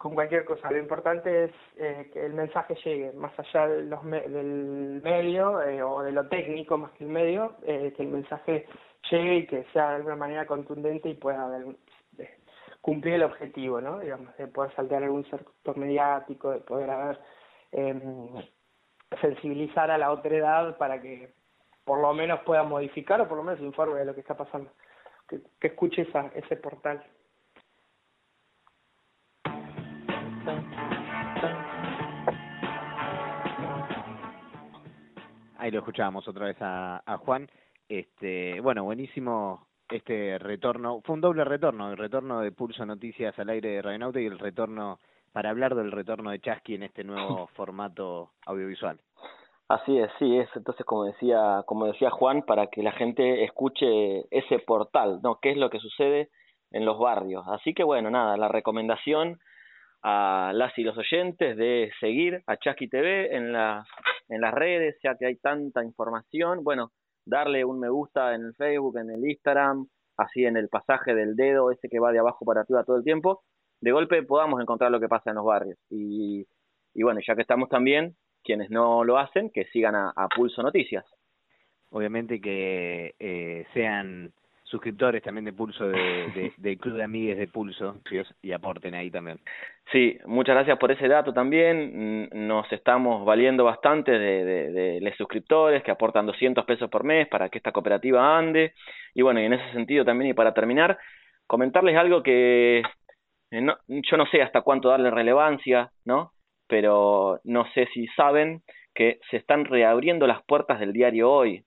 con 0.00 0.14
cualquier 0.14 0.46
cosa. 0.46 0.70
Lo 0.70 0.78
importante 0.78 1.44
es 1.44 1.52
eh, 1.76 2.10
que 2.10 2.24
el 2.24 2.32
mensaje 2.32 2.74
llegue, 2.84 3.12
más 3.12 3.38
allá 3.38 3.68
de 3.68 3.82
los 3.84 4.02
me 4.02 4.22
del 4.22 5.00
medio 5.04 5.60
eh, 5.62 5.82
o 5.82 6.02
de 6.02 6.10
lo 6.10 6.26
técnico 6.26 6.78
más 6.78 6.90
que 6.92 7.04
el 7.04 7.10
medio, 7.10 7.56
eh, 7.64 7.92
que 7.94 8.02
el 8.02 8.08
mensaje 8.08 8.66
llegue 9.10 9.36
y 9.36 9.46
que 9.46 9.64
sea 9.72 9.90
de 9.90 9.96
alguna 9.96 10.16
manera 10.16 10.46
contundente 10.46 11.10
y 11.10 11.14
pueda 11.14 11.50
de, 11.50 11.76
cumplir 12.80 13.14
el 13.14 13.24
objetivo, 13.24 13.80
¿no? 13.82 14.00
Digamos, 14.00 14.34
de 14.38 14.46
poder 14.46 14.74
saltear 14.74 15.04
algún 15.04 15.28
sector 15.28 15.76
mediático, 15.76 16.50
de 16.50 16.60
poder 16.60 16.90
haber 16.90 17.20
eh, 17.72 18.00
sensibilizar 19.20 19.90
a 19.90 19.98
la 19.98 20.12
otra 20.12 20.34
edad 20.34 20.78
para 20.78 21.00
que 21.02 21.34
por 21.90 22.00
lo 22.00 22.14
menos 22.14 22.38
pueda 22.42 22.62
modificar 22.62 23.20
o 23.20 23.26
por 23.26 23.36
lo 23.36 23.42
menos 23.42 23.60
informe 23.60 23.98
de 23.98 24.04
lo 24.04 24.14
que 24.14 24.20
está 24.20 24.36
pasando, 24.36 24.70
que, 25.28 25.40
que 25.58 25.66
escuche 25.66 26.02
esa, 26.02 26.30
ese 26.36 26.54
portal. 26.54 27.04
Ahí 35.58 35.72
lo 35.72 35.80
escuchábamos 35.80 36.28
otra 36.28 36.46
vez 36.46 36.58
a, 36.60 37.02
a 37.04 37.18
Juan. 37.18 37.50
Este, 37.88 38.60
bueno, 38.60 38.84
buenísimo 38.84 39.66
este 39.88 40.38
retorno. 40.38 41.00
Fue 41.00 41.16
un 41.16 41.20
doble 41.20 41.42
retorno, 41.42 41.90
el 41.90 41.96
retorno 41.96 42.40
de 42.40 42.52
Pulso 42.52 42.86
Noticias 42.86 43.36
al 43.36 43.48
aire 43.48 43.68
de 43.70 43.82
Radio 43.82 44.12
y 44.20 44.26
el 44.26 44.38
retorno 44.38 45.00
para 45.32 45.50
hablar 45.50 45.74
del 45.74 45.90
retorno 45.90 46.30
de 46.30 46.38
Chasqui 46.38 46.76
en 46.76 46.84
este 46.84 47.02
nuevo 47.02 47.48
formato 47.56 48.30
audiovisual. 48.46 49.00
Así 49.70 49.96
es, 49.96 50.10
sí, 50.18 50.36
es 50.36 50.48
entonces 50.56 50.84
como 50.84 51.04
decía, 51.04 51.62
como 51.64 51.86
decía 51.86 52.10
Juan, 52.10 52.42
para 52.42 52.66
que 52.66 52.82
la 52.82 52.90
gente 52.90 53.44
escuche 53.44 54.24
ese 54.32 54.58
portal, 54.58 55.20
¿no? 55.22 55.38
¿Qué 55.40 55.52
es 55.52 55.56
lo 55.56 55.70
que 55.70 55.78
sucede 55.78 56.28
en 56.72 56.84
los 56.84 56.98
barrios? 56.98 57.44
Así 57.46 57.72
que 57.72 57.84
bueno, 57.84 58.10
nada, 58.10 58.36
la 58.36 58.48
recomendación 58.48 59.38
a 60.02 60.50
las 60.56 60.76
y 60.76 60.82
los 60.82 60.98
oyentes 60.98 61.56
de 61.56 61.88
seguir 62.00 62.42
a 62.48 62.56
Chasqui 62.56 62.88
TV 62.88 63.36
en 63.36 63.52
las 63.52 63.86
en 64.28 64.40
las 64.40 64.52
redes, 64.52 64.96
ya 65.04 65.14
que 65.16 65.26
hay 65.26 65.36
tanta 65.36 65.84
información, 65.84 66.64
bueno, 66.64 66.90
darle 67.24 67.64
un 67.64 67.78
me 67.78 67.90
gusta 67.90 68.34
en 68.34 68.46
el 68.46 68.54
Facebook, 68.56 68.98
en 68.98 69.10
el 69.10 69.24
Instagram, 69.24 69.86
así 70.16 70.46
en 70.46 70.56
el 70.56 70.68
pasaje 70.68 71.14
del 71.14 71.36
dedo, 71.36 71.70
ese 71.70 71.88
que 71.88 72.00
va 72.00 72.10
de 72.10 72.18
abajo 72.18 72.44
para 72.44 72.62
arriba 72.62 72.82
todo 72.82 72.96
el 72.96 73.04
tiempo, 73.04 73.44
de 73.80 73.92
golpe 73.92 74.24
podamos 74.24 74.60
encontrar 74.60 74.90
lo 74.90 74.98
que 74.98 75.08
pasa 75.08 75.30
en 75.30 75.36
los 75.36 75.44
barrios. 75.44 75.78
Y, 75.90 76.44
y 76.92 77.02
bueno, 77.04 77.20
ya 77.24 77.36
que 77.36 77.42
estamos 77.42 77.68
también, 77.68 78.16
quienes 78.42 78.70
no 78.70 79.04
lo 79.04 79.18
hacen, 79.18 79.50
que 79.50 79.64
sigan 79.66 79.94
a, 79.94 80.12
a 80.14 80.28
Pulso 80.28 80.62
Noticias. 80.62 81.04
Obviamente 81.90 82.40
que 82.40 83.14
eh, 83.18 83.66
sean 83.74 84.32
suscriptores 84.62 85.22
también 85.22 85.44
de 85.44 85.52
Pulso, 85.52 85.88
de, 85.88 86.52
del 86.56 86.78
Club 86.78 86.96
de 86.96 87.02
Amigues 87.02 87.38
de 87.38 87.48
Pulso, 87.48 87.96
y 88.40 88.52
aporten 88.52 88.94
ahí 88.94 89.10
también. 89.10 89.40
Sí, 89.90 90.16
muchas 90.26 90.54
gracias 90.54 90.78
por 90.78 90.92
ese 90.92 91.08
dato 91.08 91.32
también. 91.32 92.28
Nos 92.32 92.70
estamos 92.72 93.24
valiendo 93.24 93.64
bastante 93.64 94.12
de, 94.12 94.44
de, 94.44 94.70
de 94.70 95.00
los 95.00 95.16
suscriptores 95.16 95.82
que 95.82 95.90
aportan 95.90 96.26
200 96.26 96.64
pesos 96.64 96.88
por 96.88 97.02
mes 97.02 97.26
para 97.26 97.48
que 97.48 97.58
esta 97.58 97.72
cooperativa 97.72 98.38
ande. 98.38 98.74
Y 99.14 99.22
bueno, 99.22 99.40
y 99.40 99.46
en 99.46 99.54
ese 99.54 99.72
sentido 99.72 100.04
también, 100.04 100.30
y 100.30 100.34
para 100.34 100.54
terminar, 100.54 100.96
comentarles 101.48 101.96
algo 101.96 102.22
que 102.22 102.84
eh, 103.50 103.60
no, 103.60 103.76
yo 103.88 104.16
no 104.16 104.26
sé 104.26 104.42
hasta 104.42 104.62
cuánto 104.62 104.88
darle 104.88 105.10
relevancia, 105.10 105.90
¿no? 106.04 106.32
Pero 106.70 107.40
no 107.44 107.66
sé 107.74 107.88
si 107.92 108.06
saben 108.16 108.62
que 108.94 109.18
se 109.30 109.36
están 109.36 109.64
reabriendo 109.64 110.26
las 110.26 110.42
puertas 110.44 110.78
del 110.80 110.92
diario 110.92 111.30
hoy. 111.30 111.64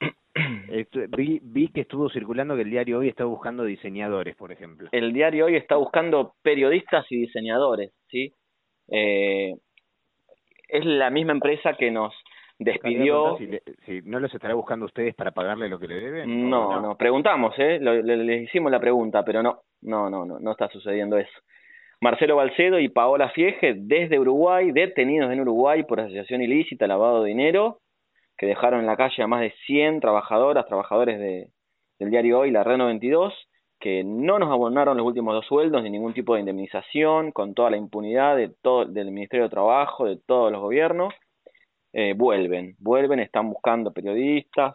Vi, 1.16 1.40
vi 1.42 1.68
que 1.68 1.80
estuvo 1.80 2.08
circulando 2.08 2.54
que 2.54 2.62
el 2.62 2.70
diario 2.70 3.00
hoy 3.00 3.08
está 3.08 3.24
buscando 3.24 3.64
diseñadores, 3.64 4.36
por 4.36 4.52
ejemplo. 4.52 4.88
El 4.92 5.12
diario 5.12 5.46
hoy 5.46 5.56
está 5.56 5.74
buscando 5.74 6.34
periodistas 6.42 7.04
y 7.10 7.22
diseñadores, 7.22 7.92
¿sí? 8.08 8.32
Eh, 8.88 9.56
es 10.68 10.84
la 10.84 11.10
misma 11.10 11.32
empresa 11.32 11.74
que 11.74 11.90
nos 11.90 12.14
despidió. 12.58 13.36
Si, 13.84 14.02
no 14.02 14.20
los 14.20 14.32
estará 14.32 14.54
buscando 14.54 14.86
ustedes 14.86 15.14
para 15.14 15.32
pagarle 15.32 15.68
lo 15.68 15.80
que 15.80 15.88
le 15.88 16.00
deben. 16.00 16.48
No, 16.48 16.80
no, 16.80 16.96
preguntamos, 16.96 17.54
¿eh? 17.58 17.80
Le, 17.80 18.42
hicimos 18.42 18.70
la 18.70 18.78
pregunta, 18.78 19.24
pero 19.24 19.42
no, 19.42 19.62
no, 19.82 20.08
no, 20.08 20.24
no, 20.24 20.38
no 20.38 20.52
está 20.52 20.68
sucediendo 20.68 21.18
eso. 21.18 21.38
Marcelo 22.02 22.36
Balcedo 22.36 22.78
y 22.78 22.88
Paola 22.88 23.28
Fiege, 23.28 23.74
desde 23.76 24.18
Uruguay, 24.18 24.72
detenidos 24.72 25.30
en 25.32 25.40
Uruguay 25.40 25.82
por 25.82 26.00
asociación 26.00 26.40
ilícita, 26.40 26.86
lavado 26.86 27.22
de 27.22 27.28
dinero, 27.28 27.80
que 28.38 28.46
dejaron 28.46 28.80
en 28.80 28.86
la 28.86 28.96
calle 28.96 29.22
a 29.22 29.26
más 29.26 29.42
de 29.42 29.52
100 29.66 30.00
trabajadoras, 30.00 30.64
trabajadores 30.64 31.18
de, 31.18 31.48
del 31.98 32.10
diario 32.10 32.38
Hoy, 32.38 32.52
la 32.52 32.64
Red 32.64 32.78
92, 32.78 33.34
que 33.78 34.02
no 34.02 34.38
nos 34.38 34.50
abonaron 34.50 34.96
los 34.96 35.06
últimos 35.06 35.34
dos 35.34 35.44
sueldos 35.44 35.82
ni 35.82 35.90
ningún 35.90 36.14
tipo 36.14 36.34
de 36.34 36.40
indemnización, 36.40 37.32
con 37.32 37.52
toda 37.52 37.70
la 37.70 37.76
impunidad 37.76 38.34
de 38.34 38.48
todo, 38.62 38.86
del 38.86 39.10
Ministerio 39.10 39.44
de 39.44 39.50
Trabajo, 39.50 40.06
de 40.06 40.16
todos 40.16 40.50
los 40.50 40.62
gobiernos, 40.62 41.12
eh, 41.92 42.14
vuelven, 42.16 42.76
vuelven, 42.78 43.20
están 43.20 43.50
buscando 43.50 43.92
periodistas, 43.92 44.74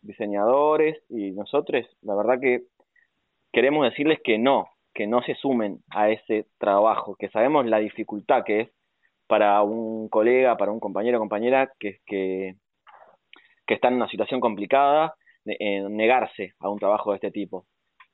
diseñadores, 0.00 1.02
y 1.10 1.32
nosotros, 1.32 1.84
la 2.00 2.14
verdad 2.14 2.40
que 2.40 2.62
queremos 3.52 3.84
decirles 3.84 4.20
que 4.24 4.38
no, 4.38 4.71
que 4.94 5.06
no 5.06 5.22
se 5.22 5.34
sumen 5.34 5.78
a 5.90 6.10
ese 6.10 6.46
trabajo, 6.58 7.16
que 7.18 7.28
sabemos 7.28 7.66
la 7.66 7.78
dificultad 7.78 8.44
que 8.44 8.60
es 8.60 8.68
para 9.26 9.62
un 9.62 10.08
colega, 10.08 10.56
para 10.56 10.72
un 10.72 10.80
compañero 10.80 11.18
o 11.18 11.20
compañera 11.20 11.72
que, 11.78 11.98
que, 12.06 12.54
que 13.66 13.74
está 13.74 13.88
en 13.88 13.94
una 13.94 14.08
situación 14.08 14.40
complicada, 14.40 15.14
en 15.44 15.96
negarse 15.96 16.52
a 16.60 16.68
un 16.68 16.78
trabajo 16.78 17.10
de 17.10 17.16
este 17.16 17.30
tipo. 17.30 17.66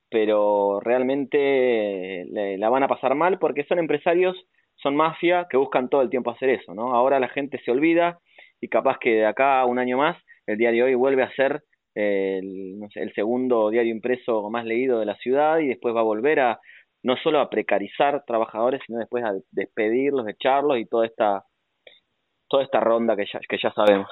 Pero 0.09 0.79
realmente 0.79 2.25
la 2.31 2.69
van 2.69 2.83
a 2.83 2.87
pasar 2.87 3.15
mal 3.15 3.37
porque 3.37 3.65
son 3.65 3.79
empresarios, 3.79 4.35
son 4.75 4.95
mafia 4.95 5.47
que 5.49 5.57
buscan 5.57 5.89
todo 5.89 6.01
el 6.01 6.09
tiempo 6.09 6.31
hacer 6.31 6.49
eso, 6.49 6.73
¿no? 6.73 6.95
Ahora 6.95 7.19
la 7.19 7.27
gente 7.29 7.59
se 7.63 7.71
olvida 7.71 8.19
y 8.61 8.69
capaz 8.69 8.97
que 8.99 9.15
de 9.15 9.25
acá 9.25 9.59
a 9.59 9.65
un 9.65 9.77
año 9.77 9.97
más 9.97 10.17
el 10.47 10.57
diario 10.57 10.85
hoy 10.85 10.95
vuelve 10.95 11.23
a 11.23 11.31
ser 11.33 11.61
el, 11.99 12.79
el 12.95 13.13
segundo 13.13 13.69
diario 13.69 13.93
impreso 13.93 14.49
más 14.49 14.65
leído 14.65 14.99
de 14.99 15.05
la 15.05 15.15
ciudad 15.15 15.59
y 15.59 15.67
después 15.67 15.95
va 15.95 16.01
a 16.01 16.03
volver 16.03 16.39
a 16.39 16.59
no 17.03 17.15
solo 17.17 17.39
a 17.39 17.49
precarizar 17.49 18.23
trabajadores, 18.25 18.81
sino 18.85 18.99
después 18.99 19.23
a 19.23 19.33
despedirlos, 19.51 20.27
echarlos 20.27 20.77
y 20.79 20.85
toda 20.85 21.05
esta 21.05 21.43
toda 22.49 22.63
esta 22.63 22.79
ronda 22.79 23.15
que 23.15 23.25
ya, 23.31 23.39
que 23.47 23.57
ya 23.61 23.71
sabemos. 23.71 24.09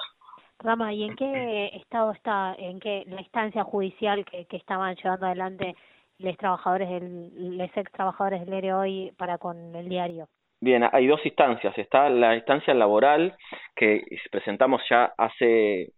Rama, 0.60 0.92
¿y 0.92 1.04
en 1.04 1.16
qué 1.16 1.66
estado 1.74 2.12
está, 2.12 2.54
en 2.58 2.80
qué 2.80 3.04
la 3.06 3.20
instancia 3.20 3.64
judicial 3.64 4.24
que, 4.24 4.46
que 4.46 4.56
estaban 4.56 4.96
llevando 4.96 5.26
adelante 5.26 5.74
los 6.18 6.36
trabajadores, 6.36 6.88
del, 6.88 7.58
los 7.58 7.76
ex 7.76 7.92
trabajadores 7.92 8.40
del 8.40 8.50
diario 8.50 8.78
hoy 8.78 9.12
para 9.16 9.38
con 9.38 9.74
el 9.74 9.88
diario? 9.88 10.28
Bien, 10.60 10.82
hay 10.90 11.06
dos 11.06 11.24
instancias. 11.24 11.76
Está 11.78 12.08
la 12.10 12.34
instancia 12.34 12.74
laboral 12.74 13.36
que 13.76 14.02
presentamos 14.30 14.82
ya 14.90 15.12
hace 15.16 15.92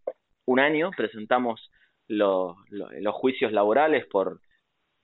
un 0.50 0.60
año, 0.60 0.90
presentamos 0.96 1.70
los, 2.08 2.56
juicios 3.12 3.52
laborales 3.52 4.06
por, 4.06 4.40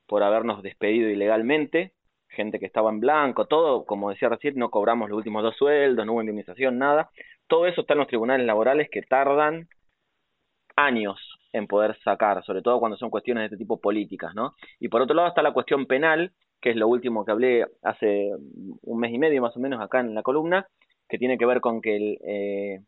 por 0.06 0.22
habernos 0.22 0.62
despedido 0.62 1.08
ilegalmente, 1.08 1.92
gente 2.28 2.58
que 2.58 2.66
estaba 2.66 2.90
en 2.90 3.00
blanco, 3.00 3.46
todo, 3.46 3.84
como 3.84 4.10
decía 4.10 4.28
recién, 4.28 4.56
no 4.56 4.70
cobramos 4.70 5.08
los 5.08 5.18
últimos 5.18 5.42
dos 5.44 5.56
sueldos, 5.56 6.04
no 6.04 6.12
hubo 6.12 6.20
indemnización, 6.20 6.78
nada. 6.78 7.10
Todo 7.46 7.66
eso 7.66 7.82
está 7.82 7.94
en 7.94 8.00
los 8.00 8.08
tribunales 8.08 8.44
laborales 8.44 8.88
que 8.90 9.02
tardan 9.02 9.68
años 10.74 11.16
en 11.52 11.68
poder 11.68 11.96
sacar, 12.02 12.44
sobre 12.44 12.60
todo 12.62 12.80
cuando 12.80 12.98
son 12.98 13.10
cuestiones 13.10 13.42
de 13.42 13.46
este 13.46 13.56
tipo 13.56 13.80
políticas, 13.80 14.34
¿no? 14.34 14.54
Y 14.80 14.88
por 14.88 15.00
otro 15.00 15.14
lado 15.14 15.28
está 15.28 15.42
la 15.42 15.52
cuestión 15.52 15.86
penal, 15.86 16.32
que 16.60 16.70
es 16.70 16.76
lo 16.76 16.88
último 16.88 17.24
que 17.24 17.30
hablé 17.30 17.66
hace 17.82 18.30
un 18.82 18.98
mes 18.98 19.12
y 19.12 19.18
medio 19.18 19.40
más 19.40 19.56
o 19.56 19.60
menos 19.60 19.80
acá 19.80 20.00
en 20.00 20.14
la 20.14 20.22
columna, 20.22 20.66
que 21.08 21.18
tiene 21.18 21.38
que 21.38 21.46
ver 21.46 21.60
con 21.60 21.80
que 21.80 21.96
el, 21.96 22.18
eh, 22.26 22.80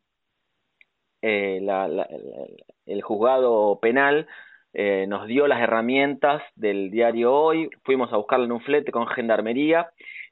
eh, 1.23 1.59
la, 1.63 2.09
el 2.87 3.03
juzgado 3.03 3.79
penal 3.81 4.27
eh, 4.73 5.07
nos 5.09 5.27
dio 5.27 5.47
las 5.47 5.61
herramientas 5.61 6.43
del 6.55 6.91
diario 6.91 7.35
Hoy, 7.35 7.71
fuimos 7.85 8.13
a 8.13 8.17
buscarlo 8.17 8.45
en 8.45 8.53
un 8.53 8.61
flete 8.61 8.93
con 8.93 9.07
gendarmería 9.07 9.89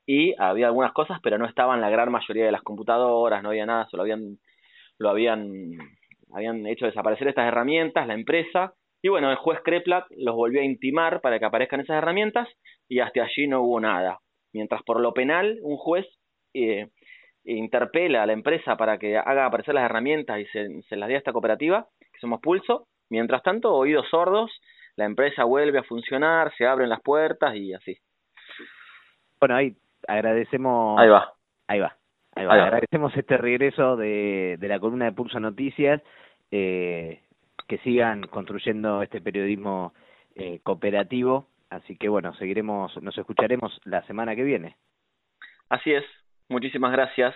y 0.07 0.35
había 0.38 0.66
algunas 0.66 0.92
cosas, 0.92 1.18
pero 1.22 1.38
no 1.38 1.46
estaban 1.46 1.81
la 1.81 1.90
gran 1.90 2.12
mayoría 2.12 2.46
de 2.46 2.53
las 2.53 2.62
computadoras, 2.62 3.42
no 3.42 3.49
había 3.51 3.66
nada, 3.66 3.88
solo 3.90 4.03
habían, 4.05 4.38
lo 4.99 5.11
habían, 5.11 5.72
habían 6.33 6.66
hecho 6.66 6.87
desaparecer 6.87 7.29
estas 7.29 7.49
herramientas, 7.49 8.07
la 8.07 8.14
empresa, 8.14 8.75
y 9.03 9.09
bueno, 9.09 9.31
el 9.31 9.37
juez 9.37 9.61
Kreplat 9.64 10.05
los 10.16 10.35
volvió 10.35 10.61
a 10.61 10.64
intimar 10.64 11.20
para 11.20 11.38
que 11.38 11.44
aparezcan 11.44 11.81
esas 11.81 11.99
herramientas 11.99 12.49
y 12.88 13.01
hasta 13.01 13.22
allí 13.22 13.46
no 13.46 13.62
hubo 13.62 13.81
nada. 13.81 14.20
Mientras 14.53 14.83
por 14.83 15.01
lo 15.01 15.12
penal, 15.12 15.59
un 15.62 15.77
juez 15.77 16.07
eh, 16.55 16.88
interpela 17.46 18.22
a 18.22 18.26
la 18.26 18.32
empresa 18.32 18.76
para 18.76 18.98
que 18.98 19.16
haga 19.16 19.46
aparecer 19.46 19.74
las 19.74 19.85
herramientas 19.85 20.40
y 20.40 20.46
se, 20.46 20.82
se 20.82 20.96
las 20.96 21.09
dé 21.09 21.14
a 21.14 21.18
esta 21.18 21.32
cooperativa, 21.32 21.87
que 22.00 22.18
somos 22.20 22.40
Pulso, 22.40 22.87
mientras 23.09 23.42
tanto, 23.42 23.74
oídos 23.74 24.09
sordos, 24.11 24.50
la 24.96 25.04
empresa 25.04 25.44
vuelve 25.44 25.78
a 25.78 25.85
funcionar, 25.85 26.52
se 26.56 26.66
abren 26.66 26.88
las 26.88 27.00
puertas 27.02 27.54
y 27.54 27.74
así. 27.74 27.96
Bueno, 29.38 29.56
ahí 29.56 29.76
agradecemos. 30.09 30.98
Ahí 31.00 31.09
va. 31.09 31.32
Ahí 31.68 31.80
va. 31.80 31.96
Ahí 32.35 32.46
va. 32.46 32.54
Agradecemos 32.54 33.16
este 33.16 33.37
regreso 33.37 33.96
de, 33.96 34.56
de 34.59 34.68
la 34.68 34.78
columna 34.78 35.06
de 35.06 35.12
Pulso 35.12 35.38
Noticias. 35.40 36.02
Eh, 36.50 37.20
que 37.66 37.78
sigan 37.78 38.22
construyendo 38.28 39.02
este 39.02 39.20
periodismo 39.20 39.92
eh, 40.35 40.61
cooperativo. 40.62 41.48
Así 41.70 41.96
que 41.96 42.09
bueno, 42.09 42.35
seguiremos, 42.35 42.96
nos 43.02 43.18
escucharemos 43.18 43.80
la 43.85 44.02
semana 44.06 44.37
que 44.37 44.44
viene. 44.44 44.76
Así 45.68 45.92
es. 45.92 46.04
Muchísimas 46.48 46.92
gracias. 46.92 47.35